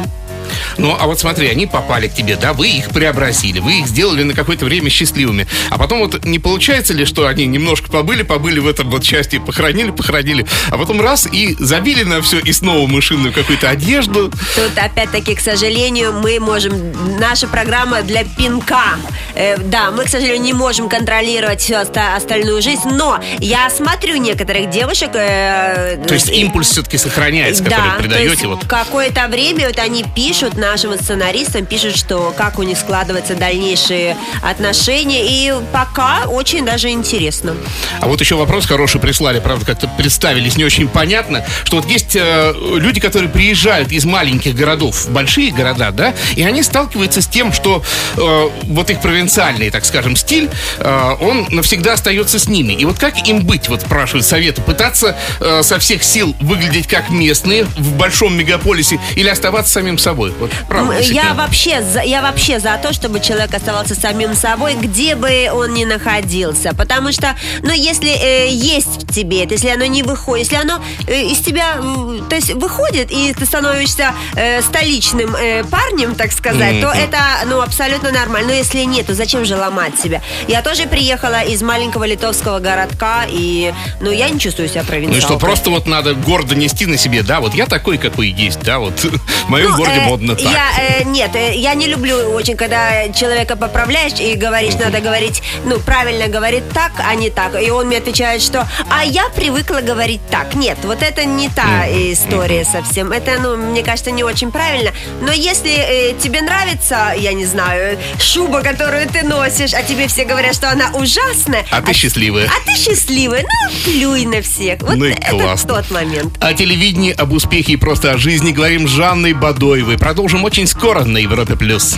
Ну, 0.79 0.97
а 0.99 1.07
вот 1.07 1.21
смотри, 1.21 1.49
они 1.49 1.67
попали 1.67 2.09
к 2.09 2.15
тебе, 2.15 2.37
да, 2.37 2.53
вы 2.53 2.69
их 2.69 2.91
преобразили, 2.91 3.59
вы 3.61 3.81
их 3.81 3.87
сделали 3.87 4.23
на 4.23 4.35
какое-то 4.35 4.65
время 4.65 4.91
счастливыми. 4.91 5.47
А 5.71 5.79
потом 5.79 6.01
вот 6.01 6.25
не 6.25 6.39
получается 6.39 6.93
ли, 6.95 7.05
что 7.05 7.27
они 7.27 7.47
немножко 7.47 7.91
побыли, 7.91 8.23
побыли 8.23 8.59
в 8.61 8.67
этом 8.67 8.91
вот 8.91 9.05
счастье, 9.05 9.41
похоронили, 9.41 9.91
похоронили, 9.91 10.47
а 10.71 10.79
потом 10.79 11.01
раз 11.01 11.27
и 11.31 11.57
забили 11.59 12.03
на 12.05 12.21
все 12.23 12.39
и 12.41 12.53
снова 12.53 12.87
мышиную 12.87 13.33
какую-то 13.33 13.69
одежду. 13.71 14.31
Тут 14.55 14.77
опять-таки, 14.77 15.35
к 15.35 15.41
сожалению, 15.41 16.13
мы 16.13 16.39
можем... 16.41 16.75
Наша 17.19 17.47
программа 17.47 18.03
для 18.03 18.25
пинка. 18.25 18.97
Э, 19.35 19.57
да, 19.59 19.91
мы, 19.91 20.05
к 20.05 20.09
сожалению, 20.09 20.43
не 20.43 20.53
можем 20.53 20.89
контролировать 20.89 21.61
всю 21.61 21.77
оста- 21.77 22.17
остальную 22.17 22.61
жизнь, 22.63 22.89
но 22.91 23.21
я 23.39 23.71
смотрю 23.71 24.17
некоторых 24.17 24.71
девушек... 24.71 25.11
э, 25.15 26.05
То 26.07 26.15
есть 26.15 26.29
импульс 26.31 26.71
все-таки 26.71 26.99
сохраняется, 26.99 27.63
да, 27.65 27.71
который 27.71 28.09
то 28.11 28.19
есть 28.19 28.41
придаете. 28.41 28.47
Вот. 28.49 28.67
какое-то 28.67 29.29
время 29.29 29.69
вот 29.69 29.79
они 29.79 30.05
пишут 30.15 30.34
нашим 30.55 30.97
сценаристам, 30.99 31.67
пишут, 31.67 31.97
что 31.97 32.35
как 32.37 32.59
у 32.59 32.63
них 32.63 32.77
складываются 32.79 33.35
дальнейшие 33.35 34.17
отношения, 34.43 35.25
и 35.25 35.55
пока 35.73 36.25
очень 36.27 36.65
даже 36.65 36.91
интересно. 36.91 37.55
А 38.01 38.09
вот 38.09 38.21
еще 38.21 38.35
вопрос 38.37 38.67
хороший 38.67 39.01
прислали, 39.01 39.41
правда, 39.41 39.67
как-то 39.67 39.89
представились 39.89 40.57
не 40.57 40.65
очень 40.65 40.89
понятно, 40.89 41.45
что 41.65 41.77
вот 41.77 41.87
есть 41.87 42.17
э, 42.17 42.53
люди, 42.77 43.01
которые 43.01 43.31
приезжают 43.31 43.93
из 43.93 44.05
маленьких 44.05 44.55
городов 44.55 45.05
в 45.07 45.11
большие 45.11 45.53
города, 45.53 45.91
да, 45.91 46.15
и 46.37 46.43
они 46.43 46.63
сталкиваются 46.63 47.23
с 47.23 47.27
тем, 47.27 47.53
что 47.53 47.83
э, 48.17 48.51
вот 48.65 48.91
их 48.91 49.01
провинциальный, 49.01 49.71
так 49.71 49.85
скажем, 49.85 50.17
стиль, 50.17 50.51
э, 50.79 51.17
он 51.21 51.47
навсегда 51.51 51.93
остается 51.93 52.39
с 52.39 52.49
ними. 52.49 52.73
И 52.73 52.85
вот 52.85 52.99
как 52.99 53.29
им 53.29 53.45
быть, 53.45 53.69
вот 53.69 53.83
спрашивают 53.83 54.27
советы, 54.27 54.63
пытаться 54.63 55.17
э, 55.41 55.63
со 55.63 55.79
всех 55.79 56.03
сил 56.03 56.35
выглядеть 56.41 56.87
как 56.87 57.11
местные 57.11 57.65
в 57.65 57.97
большом 57.97 58.37
мегаполисе 58.37 58.99
или 59.15 59.29
оставаться 59.29 59.73
самим 59.73 59.99
собой? 59.99 60.24
Собой. 60.29 60.33
Вот, 60.41 60.51
правда, 60.69 60.99
Я 61.01 61.35
вообще, 61.35 61.83
за, 61.83 62.01
я 62.01 62.23
вообще 62.23 62.61
за 62.61 62.79
то, 62.83 62.93
чтобы 62.93 63.21
человек 63.21 63.55
оставался 63.55 63.95
самим 63.95 64.35
собой, 64.35 64.75
где 64.75 65.15
бы 65.15 65.51
он 65.53 65.75
ни 65.75 65.85
находился. 65.85 66.75
Потому 66.75 67.13
что, 67.13 67.35
ну, 67.63 67.73
если 67.73 68.11
э, 68.11 68.49
есть 68.51 69.05
в 69.05 69.15
тебе 69.15 69.45
это, 69.45 69.55
если 69.55 69.69
оно 69.69 69.87
не 69.87 70.03
выходит, 70.03 70.51
если 70.51 70.57
оно 70.57 70.83
э, 71.07 71.23
из 71.23 71.39
тебя, 71.41 71.77
э, 71.79 72.21
то 72.29 72.37
есть 72.37 72.53
выходит, 72.55 73.11
и 73.11 73.33
ты 73.33 73.47
становишься 73.47 74.15
э, 74.37 74.63
столичным 74.63 75.35
э, 75.37 75.65
парнем, 75.65 76.15
так 76.15 76.33
сказать, 76.33 76.81
то 76.81 76.89
это, 76.89 77.19
ну, 77.47 77.61
абсолютно 77.61 78.11
нормально. 78.11 78.49
Но 78.49 78.55
если 78.55 78.81
нет, 78.85 79.07
то 79.07 79.15
зачем 79.15 79.45
же 79.45 79.57
ломать 79.57 79.99
себя? 79.99 80.21
Я 80.49 80.63
тоже 80.63 80.87
приехала 80.87 81.43
из 81.43 81.63
маленького 81.63 82.05
литовского 82.05 82.59
городка, 82.59 83.25
и, 83.29 83.73
ну, 84.01 84.11
я 84.11 84.29
не 84.29 84.39
чувствую 84.39 84.69
себя 84.69 84.83
Ну 84.83 84.87
провинциалкой. 84.89 85.19
и 85.19 85.23
что, 85.23 85.39
просто 85.39 85.71
вот 85.71 85.87
надо 85.87 86.15
гордо 86.15 86.55
нести 86.55 86.87
на 86.87 86.97
себе, 86.97 87.23
да, 87.23 87.41
вот 87.41 87.55
я 87.55 87.67
такой, 87.67 87.99
какой 87.99 88.29
есть, 88.29 88.61
да, 88.63 88.79
вот 88.79 88.93
в 89.47 89.49
моем 89.49 89.71
Ну, 89.71 89.77
городе 89.77 90.01
э, 90.01 90.09
модно 90.15 90.37
так. 90.37 90.53
Я, 90.53 90.71
э, 90.79 91.05
нет, 91.05 91.35
э, 91.35 91.55
я 91.55 91.75
не 91.75 91.87
люблю 91.87 92.17
очень, 92.33 92.57
когда 92.57 93.09
человека 93.09 93.57
поправляешь 93.57 94.21
и 94.21 94.35
говоришь, 94.35 94.75
надо 94.75 95.01
говорить, 95.01 95.43
ну, 95.65 95.79
правильно 95.79 96.29
говорит 96.29 96.65
так, 96.73 96.93
а 96.99 97.15
не 97.15 97.31
так. 97.31 97.61
И 97.61 97.71
он 97.71 97.87
мне 97.89 97.99
отвечает, 97.99 98.43
что, 98.43 98.69
а 98.91 99.05
я 99.05 99.29
привыкла 99.31 99.81
говорить 99.81 100.21
так. 100.31 100.55
Нет, 100.55 100.79
вот 100.85 101.03
это 101.03 101.25
не 101.25 101.49
та 101.49 101.87
история 101.89 102.65
совсем. 102.65 103.13
Это, 103.13 103.39
ну, 103.41 103.57
мне 103.57 103.83
кажется, 103.83 104.11
не 104.11 104.25
очень 104.25 104.51
правильно. 104.51 104.93
Но 105.21 105.33
если 105.33 105.73
э, 105.73 106.15
тебе 106.19 106.43
нравится, 106.43 107.15
я 107.17 107.33
не 107.33 107.47
знаю, 107.47 107.99
шуба, 108.19 108.61
которую 108.61 109.09
ты 109.09 109.23
носишь, 109.23 109.75
а 109.75 109.83
тебе 109.83 110.07
все 110.07 110.25
говорят, 110.25 110.55
что 110.55 110.71
она 110.71 110.91
ужасная. 110.95 111.65
А 111.71 111.83
ты 111.83 111.93
счастливая. 111.93 112.47
А 112.47 112.65
ты 112.65 112.77
счастливая. 112.77 113.43
Ну, 113.43 113.71
плюй 113.85 114.27
на 114.27 114.43
всех. 114.43 114.81
Вот 114.83 114.97
Ну 114.97 115.07
и 115.07 115.13
это 115.13 115.31
классно. 115.31 115.75
тот 115.75 115.91
момент. 115.91 116.33
О 116.41 116.53
телевидении, 116.55 117.13
об 117.13 117.33
успехе 117.33 117.73
и 117.73 117.77
просто 117.77 118.13
о 118.13 118.19
жизни 118.19 118.53
говорим 118.53 118.87
с 118.89 118.91
Жанной 118.91 119.33
Бадоевой. 119.33 119.99
Продолжим 120.05 120.45
очень 120.45 120.67
скоро 120.67 121.03
на 121.05 121.17
Европе+. 121.17 121.57
плюс. 121.57 121.97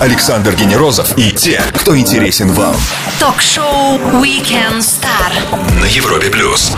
Александр 0.00 0.56
Генерозов 0.56 1.16
и 1.16 1.30
те, 1.30 1.62
кто 1.72 1.96
интересен 1.96 2.50
вам. 2.50 2.74
Ток-шоу 3.20 3.98
Weekend 4.20 4.80
Star. 4.80 5.80
На 5.80 5.84
Европе 5.84 6.28
плюс. 6.28 6.72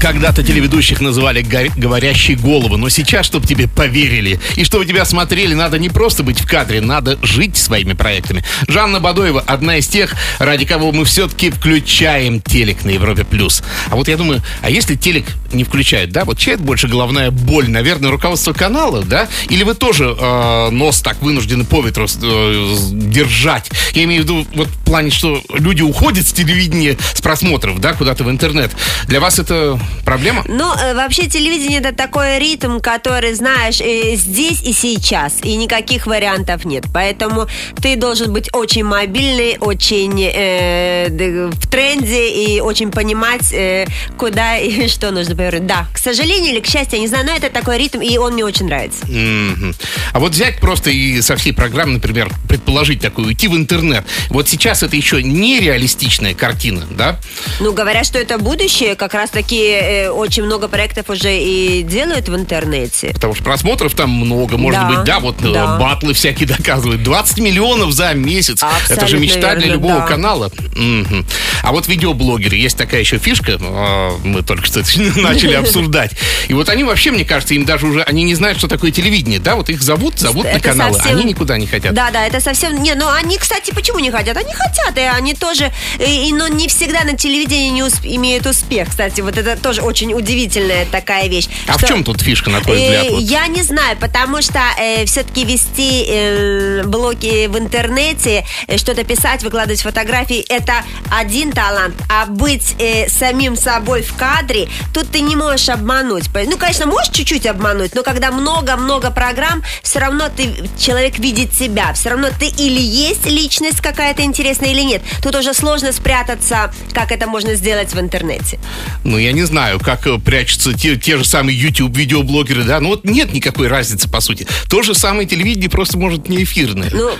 Когда-то 0.00 0.44
телеведущих 0.44 1.00
называли 1.00 1.42
го- 1.42 1.72
говорящие 1.76 2.36
головы, 2.36 2.78
но 2.78 2.88
сейчас, 2.88 3.26
чтобы 3.26 3.46
тебе 3.46 3.66
поверили 3.66 4.40
и 4.56 4.64
чтобы 4.64 4.86
тебя 4.86 5.04
смотрели, 5.04 5.54
надо 5.54 5.78
не 5.78 5.88
просто 5.88 6.22
быть 6.22 6.40
в 6.40 6.46
кадре, 6.46 6.80
надо 6.80 7.18
жить 7.22 7.56
своими 7.56 7.94
проектами. 7.94 8.44
Жанна 8.68 9.00
Бадоева 9.00 9.42
одна 9.46 9.76
из 9.78 9.88
тех, 9.88 10.14
ради 10.38 10.64
кого 10.66 10.92
мы 10.92 11.04
все-таки 11.04 11.50
включаем 11.50 12.40
телек 12.40 12.84
на 12.84 12.90
Европе+. 12.90 13.24
плюс. 13.24 13.62
А 13.90 13.96
вот 13.96 14.08
я 14.08 14.16
думаю, 14.16 14.42
а 14.62 14.70
если 14.70 14.94
телек 14.94 15.26
не 15.52 15.64
включают, 15.64 16.12
да, 16.12 16.24
вот 16.24 16.38
чья 16.38 16.54
это 16.54 16.62
больше 16.62 16.88
головная 16.88 17.30
боль? 17.30 17.68
Наверное, 17.68 18.10
руководство 18.10 18.52
канала, 18.52 19.02
да? 19.02 19.28
Или 19.48 19.64
вы 19.64 19.74
тоже 19.74 20.16
э, 20.18 20.70
нос 20.70 21.00
так 21.00 21.20
вынуждены 21.22 21.64
по 21.64 21.82
ветру 21.82 22.06
э, 22.06 22.76
держать? 22.92 23.70
Я 23.94 24.04
имею 24.04 24.22
в 24.22 24.24
виду 24.24 24.46
вот 24.54 24.68
в 24.68 24.84
плане, 24.84 25.10
что 25.10 25.42
люди 25.52 25.82
уходят 25.82 26.26
с 26.26 26.32
телевидения, 26.32 26.96
с 27.14 27.20
просмотров, 27.20 27.80
да, 27.80 27.94
куда-то 27.94 28.24
в 28.24 28.30
интернет. 28.30 28.70
Для 29.06 29.20
вас 29.20 29.38
это 29.38 29.78
проблема? 30.04 30.44
Ну, 30.48 30.72
э, 30.74 30.94
вообще 30.94 31.28
телевидение 31.28 31.80
это 31.80 31.94
такой 31.94 32.38
ритм, 32.38 32.80
который, 32.80 33.34
знаешь, 33.34 33.80
э, 33.80 34.14
здесь 34.16 34.62
и 34.62 34.72
сейчас, 34.72 35.36
и 35.42 35.56
никаких 35.56 36.06
вариантов 36.06 36.64
нет. 36.64 36.84
Поэтому 36.92 37.46
ты 37.80 37.96
должен 37.96 38.32
быть 38.32 38.48
очень 38.52 38.84
мобильный, 38.84 39.56
очень 39.60 40.22
э, 40.22 41.08
в 41.50 41.66
тренде 41.68 42.28
и 42.30 42.60
очень 42.60 42.90
понимать, 42.90 43.52
э, 43.52 43.86
куда 44.16 44.56
и 44.58 44.88
что 44.88 45.10
нужно 45.10 45.36
повернуть. 45.36 45.66
Да, 45.66 45.86
к 45.92 45.98
сожалению 45.98 46.52
или 46.52 46.60
к 46.60 46.66
счастью, 46.66 46.96
я 46.96 47.00
не 47.00 47.08
знаю, 47.08 47.26
но 47.26 47.32
это 47.32 47.50
такой 47.50 47.78
ритм, 47.78 48.00
и 48.00 48.16
он 48.16 48.34
мне 48.34 48.44
очень 48.44 48.66
нравится. 48.66 49.06
Мгм. 49.06 49.74
А 50.12 50.18
вот 50.18 50.32
взять 50.32 50.60
просто 50.60 50.90
и 50.90 51.20
со 51.20 51.36
всей 51.36 51.52
программы, 51.52 51.94
например, 51.94 52.30
предположить 52.48 53.00
такую, 53.00 53.28
уйти 53.28 53.48
в 53.48 53.56
интернет. 53.56 54.04
Вот 54.30 54.48
сейчас 54.48 54.82
это 54.82 54.96
еще 54.96 55.22
нереалистичная 55.22 56.34
картина, 56.34 56.86
да? 56.90 57.18
Ну, 57.60 57.72
говорят, 57.72 58.06
что 58.06 58.18
это 58.18 58.38
будущее, 58.38 58.94
как 58.94 59.14
раз 59.14 59.30
таки 59.30 59.77
э, 59.78 60.10
очень 60.10 60.42
много 60.44 60.68
проектов 60.68 61.08
уже 61.10 61.36
и 61.38 61.82
делают 61.82 62.28
в 62.28 62.34
интернете. 62.36 63.10
Потому 63.14 63.34
что 63.34 63.44
просмотров 63.44 63.94
там 63.94 64.10
много, 64.10 64.56
может 64.56 64.80
Да, 64.80 64.88
быть, 64.88 65.04
да, 65.04 65.20
вот 65.20 65.36
э, 65.42 65.52
да. 65.52 65.76
батлы 65.78 66.12
всякие 66.14 66.46
доказывают. 66.56 67.02
20 67.02 67.38
миллионов 67.38 67.92
за 67.92 68.12
месяц. 68.14 68.62
Абсолютно 68.62 68.94
это 68.94 69.06
же 69.06 69.18
мечта 69.18 69.54
для 69.54 69.66
верно, 69.66 69.72
любого 69.72 70.00
да. 70.00 70.06
канала. 70.06 70.50
Мгм. 70.76 71.26
А 71.62 71.72
вот 71.72 71.88
видеоблогеры, 71.88 72.56
есть 72.56 72.76
такая 72.76 73.00
еще 73.00 73.18
фишка, 73.18 73.52
э, 73.60 74.10
мы 74.24 74.42
только 74.42 74.66
что 74.66 74.80
начали 75.16 75.54
обсуждать. 75.54 76.12
И 76.48 76.54
вот 76.54 76.68
они 76.68 76.84
вообще, 76.84 77.10
мне 77.10 77.24
кажется, 77.24 77.54
им 77.54 77.64
даже 77.64 77.86
уже, 77.86 78.02
они 78.02 78.22
не 78.24 78.34
знают, 78.34 78.58
что 78.58 78.68
такое 78.68 78.90
телевидение, 78.90 79.38
да, 79.40 79.56
вот 79.56 79.68
их 79.68 79.82
зовут, 79.82 80.18
зовут 80.18 80.44
на 80.52 80.60
каналы, 80.60 80.94
совсем- 80.94 81.16
они 81.16 81.24
никуда 81.24 81.58
не 81.58 81.66
хотят. 81.66 81.94
Да, 81.94 82.10
да, 82.10 82.26
это 82.26 82.40
совсем... 82.40 82.82
Не, 82.82 82.94
ну 82.94 83.08
они, 83.08 83.38
кстати, 83.38 83.72
почему 83.72 83.98
не 83.98 84.10
хотят? 84.10 84.36
Они 84.36 84.52
хотят, 84.52 84.96
и 84.96 85.00
они 85.00 85.34
тоже... 85.34 85.72
И, 85.98 86.28
и, 86.28 86.32
но 86.32 86.48
не 86.48 86.68
всегда 86.68 87.04
на 87.04 87.16
телевидении 87.16 87.70
не 87.70 87.82
усп- 87.82 88.06
имеют 88.06 88.46
успех, 88.46 88.88
кстати. 88.88 89.20
Вот 89.20 89.36
это 89.36 89.56
тоже 89.68 89.82
очень 89.82 90.14
удивительная 90.14 90.86
такая 90.86 91.28
вещь. 91.28 91.46
А 91.66 91.72
в 91.76 91.78
что- 91.78 91.88
чем 91.88 92.04
тут 92.04 92.22
фишка, 92.22 92.48
на 92.48 92.60
твой 92.62 92.80
Э, 92.80 92.84
взгляд? 92.84 93.10
вот? 93.10 93.20
Я 93.20 93.46
не 93.48 93.62
знаю, 93.62 93.98
потому 93.98 94.40
что 94.40 94.60
все-таки 95.04 95.44
вести 95.44 96.06
э, 96.08 96.82
блоги 96.86 97.46
в 97.48 97.58
интернете, 97.58 98.46
э, 98.66 98.78
что-то 98.78 99.04
писать, 99.04 99.42
выкладывать 99.42 99.82
фотографии, 99.82 100.40
это 100.48 100.72
один 101.10 101.52
талант. 101.52 101.94
А 102.08 102.24
быть 102.24 102.76
э, 102.78 103.08
самим 103.10 103.56
собой 103.56 104.00
в 104.02 104.14
кадре, 104.14 104.68
тут 104.94 105.10
ты 105.10 105.20
не 105.20 105.36
можешь 105.36 105.68
обмануть. 105.68 106.24
Ну, 106.32 106.56
конечно, 106.56 106.86
можешь 106.86 107.10
чуть-чуть 107.12 107.44
обмануть, 107.46 107.94
но 107.94 108.02
когда 108.02 108.30
много-много 108.30 109.10
программ, 109.10 109.62
все 109.82 109.98
равно 109.98 110.28
ты 110.34 110.48
человек 110.80 111.18
видит 111.18 111.52
себя. 111.52 111.92
Все 111.92 112.08
равно 112.08 112.28
ты 112.40 112.46
или 112.46 112.80
есть 112.80 113.26
личность 113.26 113.82
какая-то 113.82 114.22
интересная 114.22 114.70
или 114.70 114.80
нет. 114.80 115.02
Тут 115.22 115.34
уже 115.36 115.52
сложно 115.52 115.92
спрятаться, 115.92 116.72
как 116.94 117.12
это 117.12 117.26
можно 117.26 117.54
сделать 117.54 117.92
в 117.92 118.00
интернете. 118.00 118.58
Ну, 119.04 119.18
я 119.18 119.32
не 119.32 119.42
знаю, 119.42 119.57
как 119.80 120.06
э, 120.06 120.18
прячутся 120.18 120.72
те, 120.72 120.96
те 120.96 121.18
же 121.18 121.24
самые 121.24 121.58
YouTube-видеоблогеры, 121.60 122.64
да, 122.64 122.80
ну 122.80 122.88
вот 122.88 123.04
нет 123.04 123.32
никакой 123.32 123.68
разницы, 123.68 124.08
по 124.08 124.20
сути. 124.20 124.46
То 124.68 124.82
же 124.82 124.94
самое 124.94 125.26
телевидение, 125.26 125.70
просто, 125.70 125.98
может, 125.98 126.28
не 126.28 126.44
эфирное. 126.44 126.90
Ну, 126.92 127.10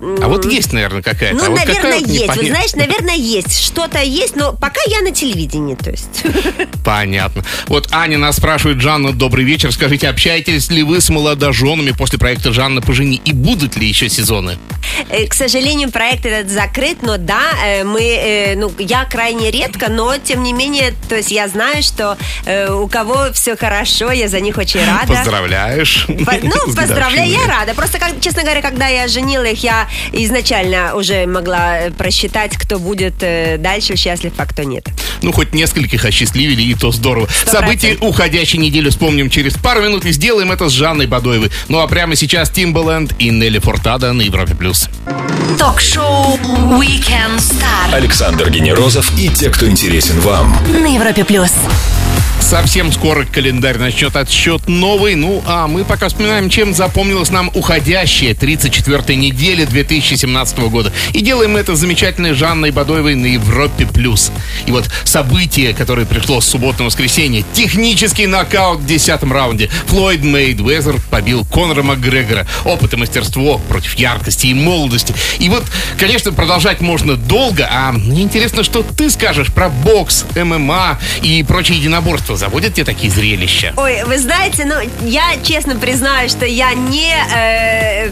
а 0.00 0.28
вот 0.28 0.44
есть, 0.44 0.72
наверное, 0.72 1.02
какая-то. 1.02 1.36
Ну, 1.36 1.44
а 1.46 1.50
вот 1.50 1.58
какая 1.60 1.74
наверное, 1.82 1.98
вот 2.00 2.08
есть. 2.08 2.18
Вы 2.18 2.22
непонятная. 2.22 2.50
знаешь, 2.50 2.74
наверное, 2.74 3.14
есть. 3.16 3.60
Что-то 3.64 4.00
есть, 4.02 4.36
но 4.36 4.52
пока 4.52 4.80
я 4.86 5.00
на 5.00 5.10
телевидении, 5.10 5.74
то 5.74 5.90
есть. 5.90 6.22
Понятно. 6.84 7.44
Вот 7.66 7.88
Аня 7.92 8.18
нас 8.18 8.36
спрашивает, 8.36 8.80
Жанна, 8.80 9.12
добрый 9.12 9.44
вечер. 9.44 9.72
Скажите, 9.72 10.08
общаетесь 10.08 10.70
ли 10.70 10.82
вы 10.82 11.00
с 11.00 11.08
молодоженами 11.10 11.90
после 11.92 12.18
проекта 12.18 12.52
«Жанна, 12.52 12.80
пожени» 12.80 13.20
и 13.24 13.32
будут 13.32 13.76
ли 13.76 13.86
еще 13.88 14.08
сезоны? 14.08 14.56
Э, 15.10 15.26
К 15.26 15.34
сожалению, 15.34 15.90
проект 15.90 16.24
этот 16.26 16.50
закрыт, 16.50 17.02
но 17.02 17.16
да, 17.16 17.42
э, 17.64 17.84
мы, 17.84 18.00
э, 18.02 18.54
ну, 18.56 18.72
я 18.78 19.04
крайне 19.04 19.50
редко, 19.50 19.90
но 19.90 20.16
тем 20.18 20.42
не 20.42 20.52
менее, 20.52 20.94
то 21.08 21.16
есть 21.16 21.30
я 21.30 21.48
знаю, 21.48 21.82
что 21.82 22.16
у 22.70 22.88
кого 22.88 23.32
все 23.32 23.56
хорошо, 23.56 24.10
я 24.12 24.28
за 24.28 24.40
них 24.40 24.56
очень 24.58 24.80
рада. 24.84 25.12
Поздравляешь. 25.12 26.06
По- 26.24 26.34
Ну, 26.42 26.72
поздравляю, 26.74 27.30
я 27.30 27.46
рада. 27.46 27.74
Просто, 27.74 27.98
как- 27.98 28.20
честно 28.20 28.42
говоря, 28.42 28.62
когда 28.62 28.86
я 28.88 29.08
женила 29.08 29.44
их, 29.44 29.62
я 29.62 29.87
изначально 30.12 30.94
уже 30.94 31.26
могла 31.26 31.78
э, 31.78 31.90
просчитать, 31.90 32.56
кто 32.56 32.78
будет 32.78 33.14
э, 33.22 33.56
дальше 33.58 33.96
счастлив, 33.96 34.32
а 34.36 34.46
кто 34.46 34.62
нет. 34.62 34.86
Ну, 35.22 35.32
хоть 35.32 35.52
нескольких 35.54 36.04
осчастливили, 36.04 36.62
и 36.62 36.74
то 36.74 36.92
здорово. 36.92 37.28
События 37.46 37.96
уходящей 38.00 38.58
недели 38.58 38.88
вспомним 38.90 39.30
через 39.30 39.54
пару 39.54 39.82
минут 39.82 40.04
и 40.04 40.12
сделаем 40.12 40.52
это 40.52 40.68
с 40.68 40.72
Жанной 40.72 41.06
Бадоевой. 41.06 41.50
Ну, 41.68 41.78
а 41.80 41.88
прямо 41.88 42.16
сейчас 42.16 42.50
Timbaland 42.50 43.14
и 43.18 43.30
Нелли 43.30 43.58
Фуртадо 43.58 44.12
на 44.12 44.22
Европе+. 44.22 44.54
плюс. 44.54 44.88
Ток-шоу 45.58 46.38
Weekend 46.78 47.38
Star. 47.38 47.92
Александр 47.92 48.50
Генерозов 48.50 49.12
и 49.18 49.28
те, 49.28 49.50
кто 49.50 49.68
интересен 49.68 50.20
вам. 50.20 50.56
На 50.68 50.86
Европе 50.86 51.24
плюс. 51.24 51.52
Совсем 52.48 52.90
скоро 52.92 53.26
календарь 53.26 53.76
начнет 53.76 54.16
отсчет 54.16 54.68
новый. 54.68 55.16
Ну, 55.16 55.42
а 55.46 55.66
мы 55.66 55.84
пока 55.84 56.08
вспоминаем, 56.08 56.48
чем 56.48 56.72
запомнилась 56.72 57.28
нам 57.28 57.50
уходящая 57.52 58.32
34-я 58.32 59.16
неделя 59.16 59.66
2017 59.66 60.58
года. 60.60 60.90
И 61.12 61.20
делаем 61.20 61.58
это 61.58 61.76
с 61.76 61.80
замечательной 61.80 62.32
Жанной 62.32 62.70
Бадоевой 62.70 63.16
на 63.16 63.26
Европе+. 63.26 63.84
плюс. 63.84 64.32
И 64.64 64.72
вот 64.72 64.88
событие, 65.04 65.74
которое 65.74 66.06
пришло 66.06 66.40
с 66.40 66.46
субботы 66.46 66.78
на 66.78 66.84
воскресенье. 66.86 67.44
Технический 67.52 68.26
нокаут 68.26 68.80
в 68.80 68.86
10 68.86 69.24
раунде. 69.24 69.68
Флойд 69.88 70.24
Мейдвезер 70.24 70.96
побил 71.10 71.44
Конора 71.44 71.82
Макгрегора. 71.82 72.46
Опыт 72.64 72.94
и 72.94 72.96
мастерство 72.96 73.58
против 73.68 73.94
яркости 73.96 74.46
и 74.46 74.54
молодости. 74.54 75.14
И 75.38 75.50
вот, 75.50 75.64
конечно, 75.98 76.32
продолжать 76.32 76.80
можно 76.80 77.16
долго, 77.16 77.68
а 77.70 77.92
мне 77.92 78.22
интересно, 78.22 78.64
что 78.64 78.82
ты 78.82 79.10
скажешь 79.10 79.52
про 79.52 79.68
бокс, 79.68 80.24
ММА 80.34 80.98
и 81.20 81.42
прочие 81.46 81.76
единоборства. 81.76 82.37
Заводят 82.38 82.74
тебе 82.74 82.84
такие 82.84 83.10
зрелища? 83.10 83.72
Ой, 83.76 84.04
вы 84.04 84.16
знаете, 84.16 84.64
ну, 84.64 84.74
я 85.00 85.24
честно 85.42 85.74
признаю, 85.74 86.28
что 86.28 86.46
я 86.46 86.72
не, 86.72 87.12
э, 87.34 88.10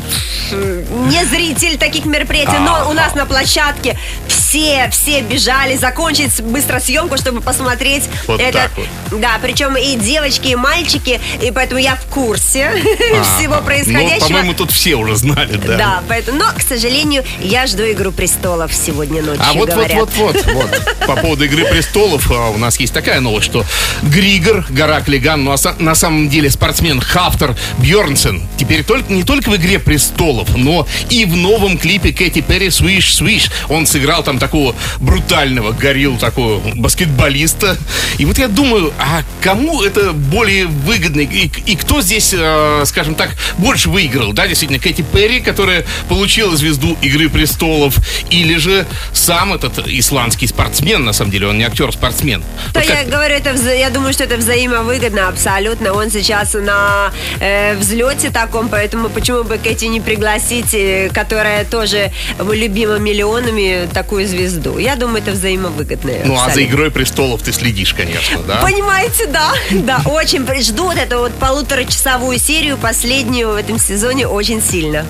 не 0.50 1.24
зритель 1.26 1.78
таких 1.78 2.06
мероприятий, 2.06 2.58
но 2.58 2.90
у 2.90 2.92
нас 2.92 3.14
на 3.14 3.24
площадке 3.24 3.96
все 4.26 4.45
все, 4.56 4.88
все 4.90 5.20
бежали 5.20 5.76
закончить 5.76 6.40
быстро 6.42 6.80
съемку, 6.80 7.16
чтобы 7.18 7.40
посмотреть 7.40 8.04
Вот 8.26 8.40
этот. 8.40 8.54
так 8.62 8.70
вот. 8.76 9.20
Да, 9.20 9.38
причем 9.42 9.76
и 9.76 9.96
девочки, 9.96 10.48
и 10.48 10.54
мальчики, 10.56 11.20
и 11.42 11.50
поэтому 11.50 11.80
я 11.80 11.96
в 11.96 12.04
курсе 12.06 12.70
всего 13.38 13.54
Ага. 13.56 13.62
происходящего. 13.64 14.18
Ну, 14.20 14.26
по-моему, 14.26 14.54
тут 14.54 14.70
все 14.72 14.94
уже 14.94 15.16
знали, 15.16 15.56
да. 15.56 15.76
Да, 15.76 16.02
поэтому, 16.08 16.38
но, 16.38 16.46
к 16.56 16.62
сожалению, 16.62 17.24
я 17.40 17.66
жду 17.66 17.82
«Игру 17.84 18.12
престолов» 18.12 18.72
сегодня 18.74 19.22
ночью, 19.22 19.42
А 19.46 19.52
вот, 19.52 19.68
вот, 19.68 19.74
говорят. 19.74 19.98
вот, 19.98 20.10
вот, 20.16 20.46
вот. 20.46 20.96
По 21.06 21.16
поводу 21.16 21.44
«Игры 21.44 21.66
престолов» 21.66 22.30
а, 22.30 22.50
у 22.50 22.58
нас 22.58 22.78
есть 22.80 22.92
такая 22.94 23.20
новость, 23.20 23.46
что 23.46 23.64
Григор, 24.02 24.64
гора 24.70 25.00
Клиган, 25.02 25.44
ну, 25.44 25.52
а 25.52 25.56
на 25.78 25.94
самом 25.94 26.28
деле 26.28 26.50
спортсмен 26.50 27.00
Хафтер 27.00 27.56
Бьернсен 27.78 28.42
теперь 28.56 28.84
только, 28.84 29.12
не 29.12 29.22
только 29.22 29.50
в 29.50 29.56
«Игре 29.56 29.78
престолов», 29.78 30.56
но 30.56 30.86
и 31.10 31.24
в 31.24 31.36
новом 31.36 31.78
клипе 31.78 32.12
Кэти 32.12 32.40
Перри 32.40 32.70
«Свиш, 32.70 33.14
свиш». 33.16 33.50
Он 33.68 33.86
сыграл 33.86 34.22
там 34.22 34.38
такого 34.46 34.76
брутального, 35.00 35.72
горил 35.72 36.16
такого 36.18 36.60
баскетболиста. 36.76 37.76
И 38.18 38.24
вот 38.24 38.38
я 38.38 38.46
думаю, 38.48 38.92
а 38.98 39.22
кому 39.42 39.82
это 39.82 40.12
более 40.12 40.66
выгодно? 40.66 41.20
И, 41.20 41.50
и 41.66 41.74
кто 41.76 42.00
здесь, 42.00 42.32
э, 42.36 42.82
скажем 42.86 43.16
так, 43.16 43.30
больше 43.58 43.90
выиграл? 43.90 44.32
Да, 44.32 44.46
действительно, 44.46 44.78
Кэти 44.78 45.02
Перри, 45.02 45.40
которая 45.40 45.84
получила 46.08 46.56
звезду 46.56 46.96
«Игры 47.02 47.28
престолов», 47.28 47.96
или 48.30 48.56
же 48.56 48.86
сам 49.12 49.52
этот 49.52 49.86
исландский 49.88 50.46
спортсмен, 50.46 51.04
на 51.04 51.12
самом 51.12 51.32
деле, 51.32 51.48
он 51.48 51.58
не 51.58 51.64
актер, 51.64 51.88
а 51.88 51.92
спортсмен. 51.92 52.42
То 52.72 52.80
Вот 52.80 52.88
я 52.88 52.96
как- 52.96 53.08
говорю, 53.08 53.34
это 53.34 53.50
вза- 53.50 53.76
я 53.78 53.90
думаю, 53.90 54.12
что 54.12 54.24
это 54.24 54.36
взаимовыгодно 54.36 55.28
абсолютно. 55.28 55.92
Он 55.92 56.10
сейчас 56.10 56.54
на 56.54 57.10
э, 57.40 57.74
взлете 57.76 58.30
таком, 58.30 58.68
поэтому 58.68 59.08
почему 59.08 59.42
бы 59.42 59.58
Кэти 59.58 59.86
не 59.86 60.00
пригласить, 60.00 60.72
э, 60.74 61.10
которая 61.12 61.64
тоже 61.64 62.12
любима 62.38 62.98
миллионами, 62.98 63.88
такую 63.92 64.25
звезду? 64.26 64.78
Я 64.78 64.96
думаю, 64.96 65.18
это 65.22 65.32
взаимовыгодно. 65.32 66.12
Ну, 66.24 66.34
а 66.34 66.36
за 66.36 66.44
абсолютно. 66.46 66.74
«Игрой 66.74 66.90
престолов» 66.90 67.42
ты 67.42 67.52
следишь, 67.52 67.94
конечно, 67.94 68.38
да? 68.42 68.60
Понимаете, 68.62 69.26
да, 69.26 69.52
да, 69.70 70.02
очень 70.06 70.46
жду 70.62 70.84
вот 70.84 70.96
эту 70.96 71.18
вот 71.18 71.32
полуторачасовую 71.34 72.38
серию, 72.38 72.76
последнюю 72.76 73.52
в 73.52 73.56
этом 73.56 73.78
сезоне, 73.78 74.26
очень 74.26 74.62
сильно. 74.62 75.04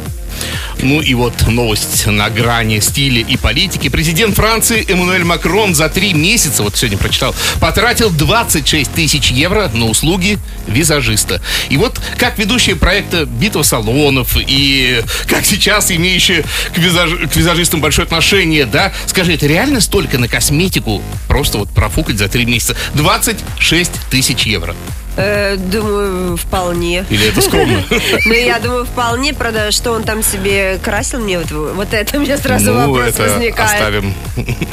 Ну 0.82 1.00
и 1.00 1.14
вот 1.14 1.46
новость 1.48 2.06
на 2.06 2.28
грани 2.30 2.80
стиля 2.80 3.20
и 3.22 3.36
политики. 3.36 3.88
Президент 3.88 4.34
Франции 4.36 4.84
Эммануэль 4.88 5.24
Макрон 5.24 5.74
за 5.74 5.88
три 5.88 6.12
месяца, 6.12 6.62
вот 6.62 6.76
сегодня 6.76 6.98
прочитал, 6.98 7.34
потратил 7.60 8.10
26 8.10 8.92
тысяч 8.92 9.30
евро 9.30 9.70
на 9.72 9.86
услуги 9.86 10.38
визажиста. 10.66 11.40
И 11.68 11.76
вот 11.76 12.00
как 12.18 12.38
ведущие 12.38 12.76
проекта 12.76 13.24
«Битва 13.24 13.62
салонов» 13.62 14.36
и 14.36 15.02
как 15.26 15.44
сейчас 15.44 15.90
имеющие 15.90 16.42
к, 16.74 16.78
визаж- 16.78 17.28
к 17.28 17.36
визажистам 17.36 17.80
большое 17.80 18.04
отношение, 18.04 18.66
да, 18.66 18.92
скажи, 19.06 19.34
это 19.34 19.46
реально 19.46 19.80
столько 19.80 20.18
на 20.18 20.28
косметику 20.28 21.02
просто 21.28 21.58
вот 21.58 21.70
профукать 21.70 22.18
за 22.18 22.28
три 22.28 22.44
месяца? 22.44 22.76
26 22.94 23.90
тысяч 24.10 24.42
евро. 24.42 24.74
Э, 25.16 25.56
думаю, 25.56 26.36
вполне. 26.36 27.06
Или 27.08 27.28
это 27.28 27.40
скромно? 27.40 27.82
Ну, 28.26 28.32
я 28.34 28.58
думаю, 28.58 28.84
вполне, 28.84 29.32
правда, 29.32 29.70
что 29.70 29.92
он 29.92 30.02
там 30.02 30.22
себе 30.22 30.78
красил 30.82 31.20
мне, 31.20 31.38
вот, 31.38 31.50
вот 31.50 31.92
это 31.94 32.18
мне 32.18 32.36
сразу 32.36 32.72
Ну, 32.72 32.92
вопрос 32.92 33.14
это 33.14 33.22
возникает. 33.32 33.72
оставим. 33.72 34.14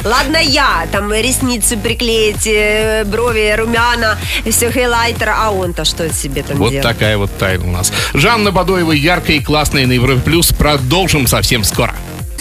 Ладно 0.04 0.36
я, 0.36 0.86
там 0.92 1.12
ресницы 1.12 1.76
приклеить, 1.76 2.46
э, 2.46 3.04
брови, 3.04 3.54
румяна, 3.56 4.18
все 4.50 4.70
хейлайтер, 4.70 5.30
а 5.30 5.50
он-то 5.50 5.84
что 5.84 6.12
себе 6.12 6.42
там 6.42 6.58
Вот 6.58 6.70
делает? 6.70 6.82
такая 6.82 7.16
вот 7.16 7.36
тайна 7.38 7.64
у 7.64 7.70
нас. 7.70 7.92
Жанна 8.12 8.50
Бадоева 8.52 8.92
яркая 8.92 9.36
и 9.36 9.40
классная 9.40 9.86
на 9.86 9.92
Европе 9.92 10.20
Плюс. 10.20 10.52
Продолжим 10.52 11.26
совсем 11.26 11.64
скоро. 11.64 11.94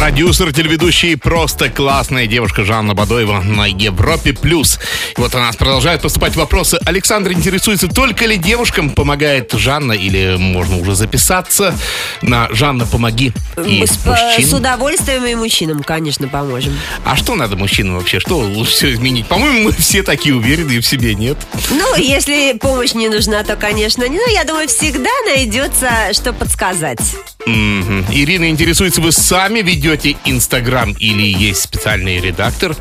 Продюсер, 0.00 0.50
телеведущий, 0.50 1.14
просто 1.14 1.68
классная 1.68 2.26
девушка 2.26 2.64
Жанна 2.64 2.94
Бадоева 2.94 3.42
на 3.42 3.66
Европе+. 3.66 4.32
плюс. 4.32 4.80
И 5.14 5.20
вот 5.20 5.34
у 5.34 5.38
нас 5.38 5.56
продолжают 5.56 6.00
поступать 6.00 6.36
вопросы. 6.36 6.78
Александр 6.86 7.32
интересуется, 7.32 7.86
только 7.86 8.24
ли 8.24 8.38
девушкам 8.38 8.88
помогает 8.92 9.52
Жанна, 9.52 9.92
или 9.92 10.36
можно 10.38 10.78
уже 10.78 10.94
записаться 10.94 11.74
на 12.22 12.48
«Жанна, 12.50 12.86
помоги» 12.86 13.34
и 13.66 13.84
С, 13.84 13.90
э, 13.90 13.94
с 13.94 14.06
мужчин. 14.06 14.54
удовольствием 14.54 15.26
и 15.26 15.34
мужчинам, 15.34 15.82
конечно, 15.82 16.28
поможем. 16.28 16.72
А 17.04 17.14
что 17.14 17.34
надо 17.34 17.56
мужчинам 17.56 17.98
вообще? 17.98 18.20
Что 18.20 18.40
всего 18.64 18.92
изменить? 18.92 19.26
По-моему, 19.26 19.64
мы 19.64 19.72
все 19.72 20.02
такие 20.02 20.34
уверенные 20.34 20.80
в 20.80 20.86
себе, 20.86 21.14
нет? 21.14 21.36
Ну, 21.68 21.96
если 21.96 22.56
помощь 22.58 22.94
не 22.94 23.10
нужна, 23.10 23.44
то, 23.44 23.54
конечно, 23.54 24.08
не. 24.08 24.16
Ну, 24.16 24.32
я 24.32 24.44
думаю, 24.44 24.66
всегда 24.66 25.10
найдется, 25.26 25.90
что 26.12 26.32
подсказать. 26.32 27.00
Мгм. 27.44 28.06
Ирина 28.10 28.48
интересуется, 28.48 29.02
вы 29.02 29.12
сами 29.12 29.60
ведете 29.60 29.89
Инстаграм 30.24 30.92
или 30.92 31.22
есть 31.22 31.62
специальный 31.62 32.20
редактор? 32.20 32.76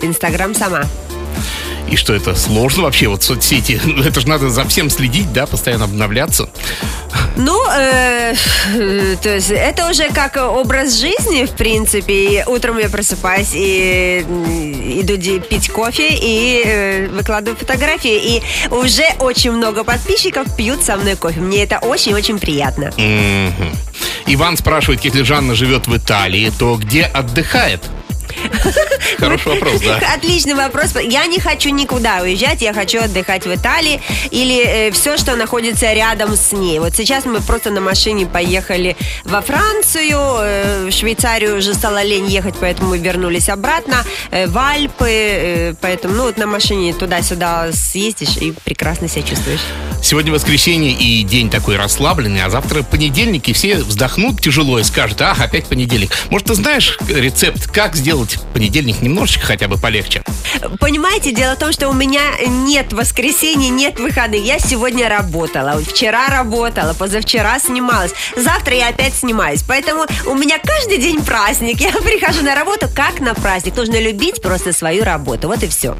Инстаграм 0.00 0.54
сама. 0.54 0.84
И 1.88 1.96
что 1.96 2.14
это 2.14 2.34
сложно 2.34 2.84
вообще? 2.84 3.08
Вот 3.08 3.22
соцсети, 3.22 3.80
это 4.06 4.20
же 4.20 4.28
надо 4.28 4.50
за 4.50 4.64
всем 4.64 4.90
следить, 4.90 5.32
да, 5.32 5.46
постоянно 5.46 5.84
обновляться. 5.84 6.48
Ну, 7.36 7.60
э, 7.70 8.34
то 9.22 9.34
есть 9.34 9.50
это 9.50 9.88
уже 9.90 10.08
как 10.10 10.36
образ 10.36 10.94
жизни, 10.94 11.44
в 11.44 11.50
принципе. 11.50 12.14
И 12.14 12.44
утром 12.46 12.78
я 12.78 12.88
просыпаюсь 12.88 13.52
и 13.54 14.24
иду 15.00 15.40
пить 15.40 15.68
кофе 15.70 16.08
и 16.10 16.62
э, 16.64 17.06
выкладываю 17.08 17.56
фотографии. 17.56 18.36
И 18.36 18.42
уже 18.70 19.04
очень 19.18 19.52
много 19.52 19.84
подписчиков 19.84 20.54
пьют 20.56 20.82
со 20.82 20.96
мной 20.96 21.16
кофе. 21.16 21.40
Мне 21.40 21.64
это 21.64 21.78
очень-очень 21.78 22.38
приятно. 22.38 22.92
Мгм. 22.96 23.76
Иван 24.26 24.56
спрашивает, 24.56 25.04
если 25.04 25.22
Жанна 25.22 25.54
живет 25.54 25.86
в 25.86 25.96
Италии, 25.96 26.52
то 26.58 26.76
где 26.76 27.04
отдыхает? 27.04 27.82
Хороший 29.18 29.54
вопрос, 29.54 29.80
да. 29.80 30.00
Отличный 30.14 30.54
вопрос. 30.54 30.94
Я 31.02 31.26
не 31.26 31.38
хочу 31.38 31.70
никуда 31.70 32.22
уезжать, 32.22 32.62
я 32.62 32.72
хочу 32.72 33.00
отдыхать 33.00 33.46
в 33.46 33.54
Италии 33.54 34.00
или 34.30 34.90
все, 34.90 35.16
что 35.16 35.36
находится 35.36 35.92
рядом 35.92 36.36
с 36.36 36.52
ней. 36.52 36.78
Вот 36.78 36.94
сейчас 36.94 37.24
мы 37.24 37.40
просто 37.40 37.70
на 37.70 37.80
машине 37.80 38.26
поехали 38.26 38.96
во 39.24 39.40
Францию, 39.40 40.18
э, 40.18 40.88
в 40.88 40.92
Швейцарию 40.92 41.58
уже 41.58 41.74
стало 41.74 42.02
лень 42.02 42.26
ехать, 42.26 42.54
поэтому 42.60 42.90
мы 42.90 42.98
вернулись 42.98 43.48
обратно, 43.48 44.04
э, 44.30 44.46
в 44.46 44.56
Альпы, 44.58 45.08
э, 45.08 45.74
поэтому, 45.80 46.14
ну, 46.14 46.22
вот 46.24 46.36
на 46.36 46.46
машине 46.46 46.92
туда-сюда 46.92 47.72
съездишь 47.72 48.36
и 48.40 48.52
прекрасно 48.64 49.08
себя 49.08 49.22
чувствуешь. 49.22 49.60
Сегодня 50.02 50.32
воскресенье 50.32 50.92
и 50.92 51.22
день 51.22 51.50
такой 51.50 51.76
расслабленный, 51.76 52.44
а 52.44 52.50
завтра 52.50 52.82
понедельник, 52.82 53.48
и 53.48 53.52
все 53.52 53.76
вздохнут 53.76 54.40
тяжело 54.40 54.78
и 54.78 54.84
скажут, 54.84 55.22
ах, 55.22 55.40
опять 55.40 55.66
понедельник. 55.66 56.10
Может, 56.30 56.48
ты 56.48 56.54
знаешь 56.54 56.98
рецепт, 57.08 57.70
как 57.70 57.96
сделать 57.96 58.23
понедельник 58.52 59.02
немножечко 59.02 59.46
хотя 59.46 59.68
бы 59.68 59.76
полегче? 59.78 60.22
Понимаете, 60.80 61.32
дело 61.32 61.54
в 61.54 61.58
том, 61.58 61.72
что 61.72 61.88
у 61.88 61.92
меня 61.92 62.22
нет 62.46 62.92
воскресенья, 62.92 63.70
нет 63.70 63.98
выходных. 63.98 64.44
Я 64.44 64.58
сегодня 64.58 65.08
работала, 65.08 65.80
вчера 65.82 66.28
работала, 66.28 66.94
позавчера 66.94 67.58
снималась. 67.58 68.12
Завтра 68.36 68.74
я 68.74 68.88
опять 68.88 69.14
снимаюсь. 69.14 69.62
Поэтому 69.66 70.06
у 70.26 70.34
меня 70.34 70.58
каждый 70.58 70.98
день 70.98 71.22
праздник. 71.22 71.80
Я 71.80 71.92
прихожу 72.02 72.42
на 72.42 72.54
работу 72.54 72.88
как 72.94 73.20
на 73.20 73.34
праздник. 73.34 73.76
Нужно 73.76 74.00
любить 74.00 74.42
просто 74.42 74.72
свою 74.72 75.04
работу. 75.04 75.48
Вот 75.48 75.62
и 75.62 75.68
все. 75.68 75.96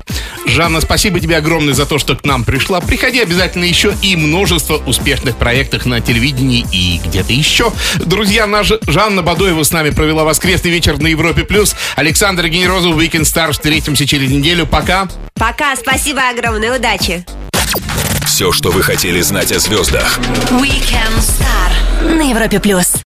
Жанна, 0.46 0.80
спасибо 0.80 1.20
тебе 1.20 1.36
огромное 1.38 1.74
за 1.74 1.86
то, 1.86 1.98
что 1.98 2.16
к 2.16 2.24
нам 2.24 2.44
пришла. 2.44 2.80
Приходи 2.80 3.20
обязательно 3.20 3.64
еще 3.64 3.94
и 4.02 4.14
множество 4.14 4.76
успешных 4.86 5.36
проектов 5.36 5.86
на 5.86 6.00
телевидении 6.00 6.66
и 6.70 7.00
где-то 7.04 7.32
еще. 7.32 7.72
Друзья, 7.96 8.46
наша 8.46 8.78
Жанна 8.86 9.22
Бадоева 9.22 9.62
с 9.62 9.72
нами 9.72 9.90
провела 9.90 10.24
воскресный 10.24 10.70
вечер 10.70 10.98
на 10.98 11.08
Европе+. 11.08 11.44
плюс. 11.44 11.74
Александр 12.14 12.46
Генерозов, 12.46 12.96
Weekend 12.96 13.22
Star. 13.22 13.50
Встретимся 13.50 14.06
через 14.06 14.30
неделю. 14.30 14.68
Пока. 14.68 15.08
Пока, 15.34 15.74
спасибо 15.74 16.20
огромное, 16.28 16.78
удачи. 16.78 17.26
Все, 18.24 18.52
что 18.52 18.70
вы 18.70 18.84
хотели 18.84 19.20
знать 19.20 19.50
о 19.50 19.58
звездах. 19.58 20.20
Weekend 20.50 21.18
Star 21.18 22.14
на 22.14 22.30
Европе 22.30 22.60
плюс. 22.60 22.94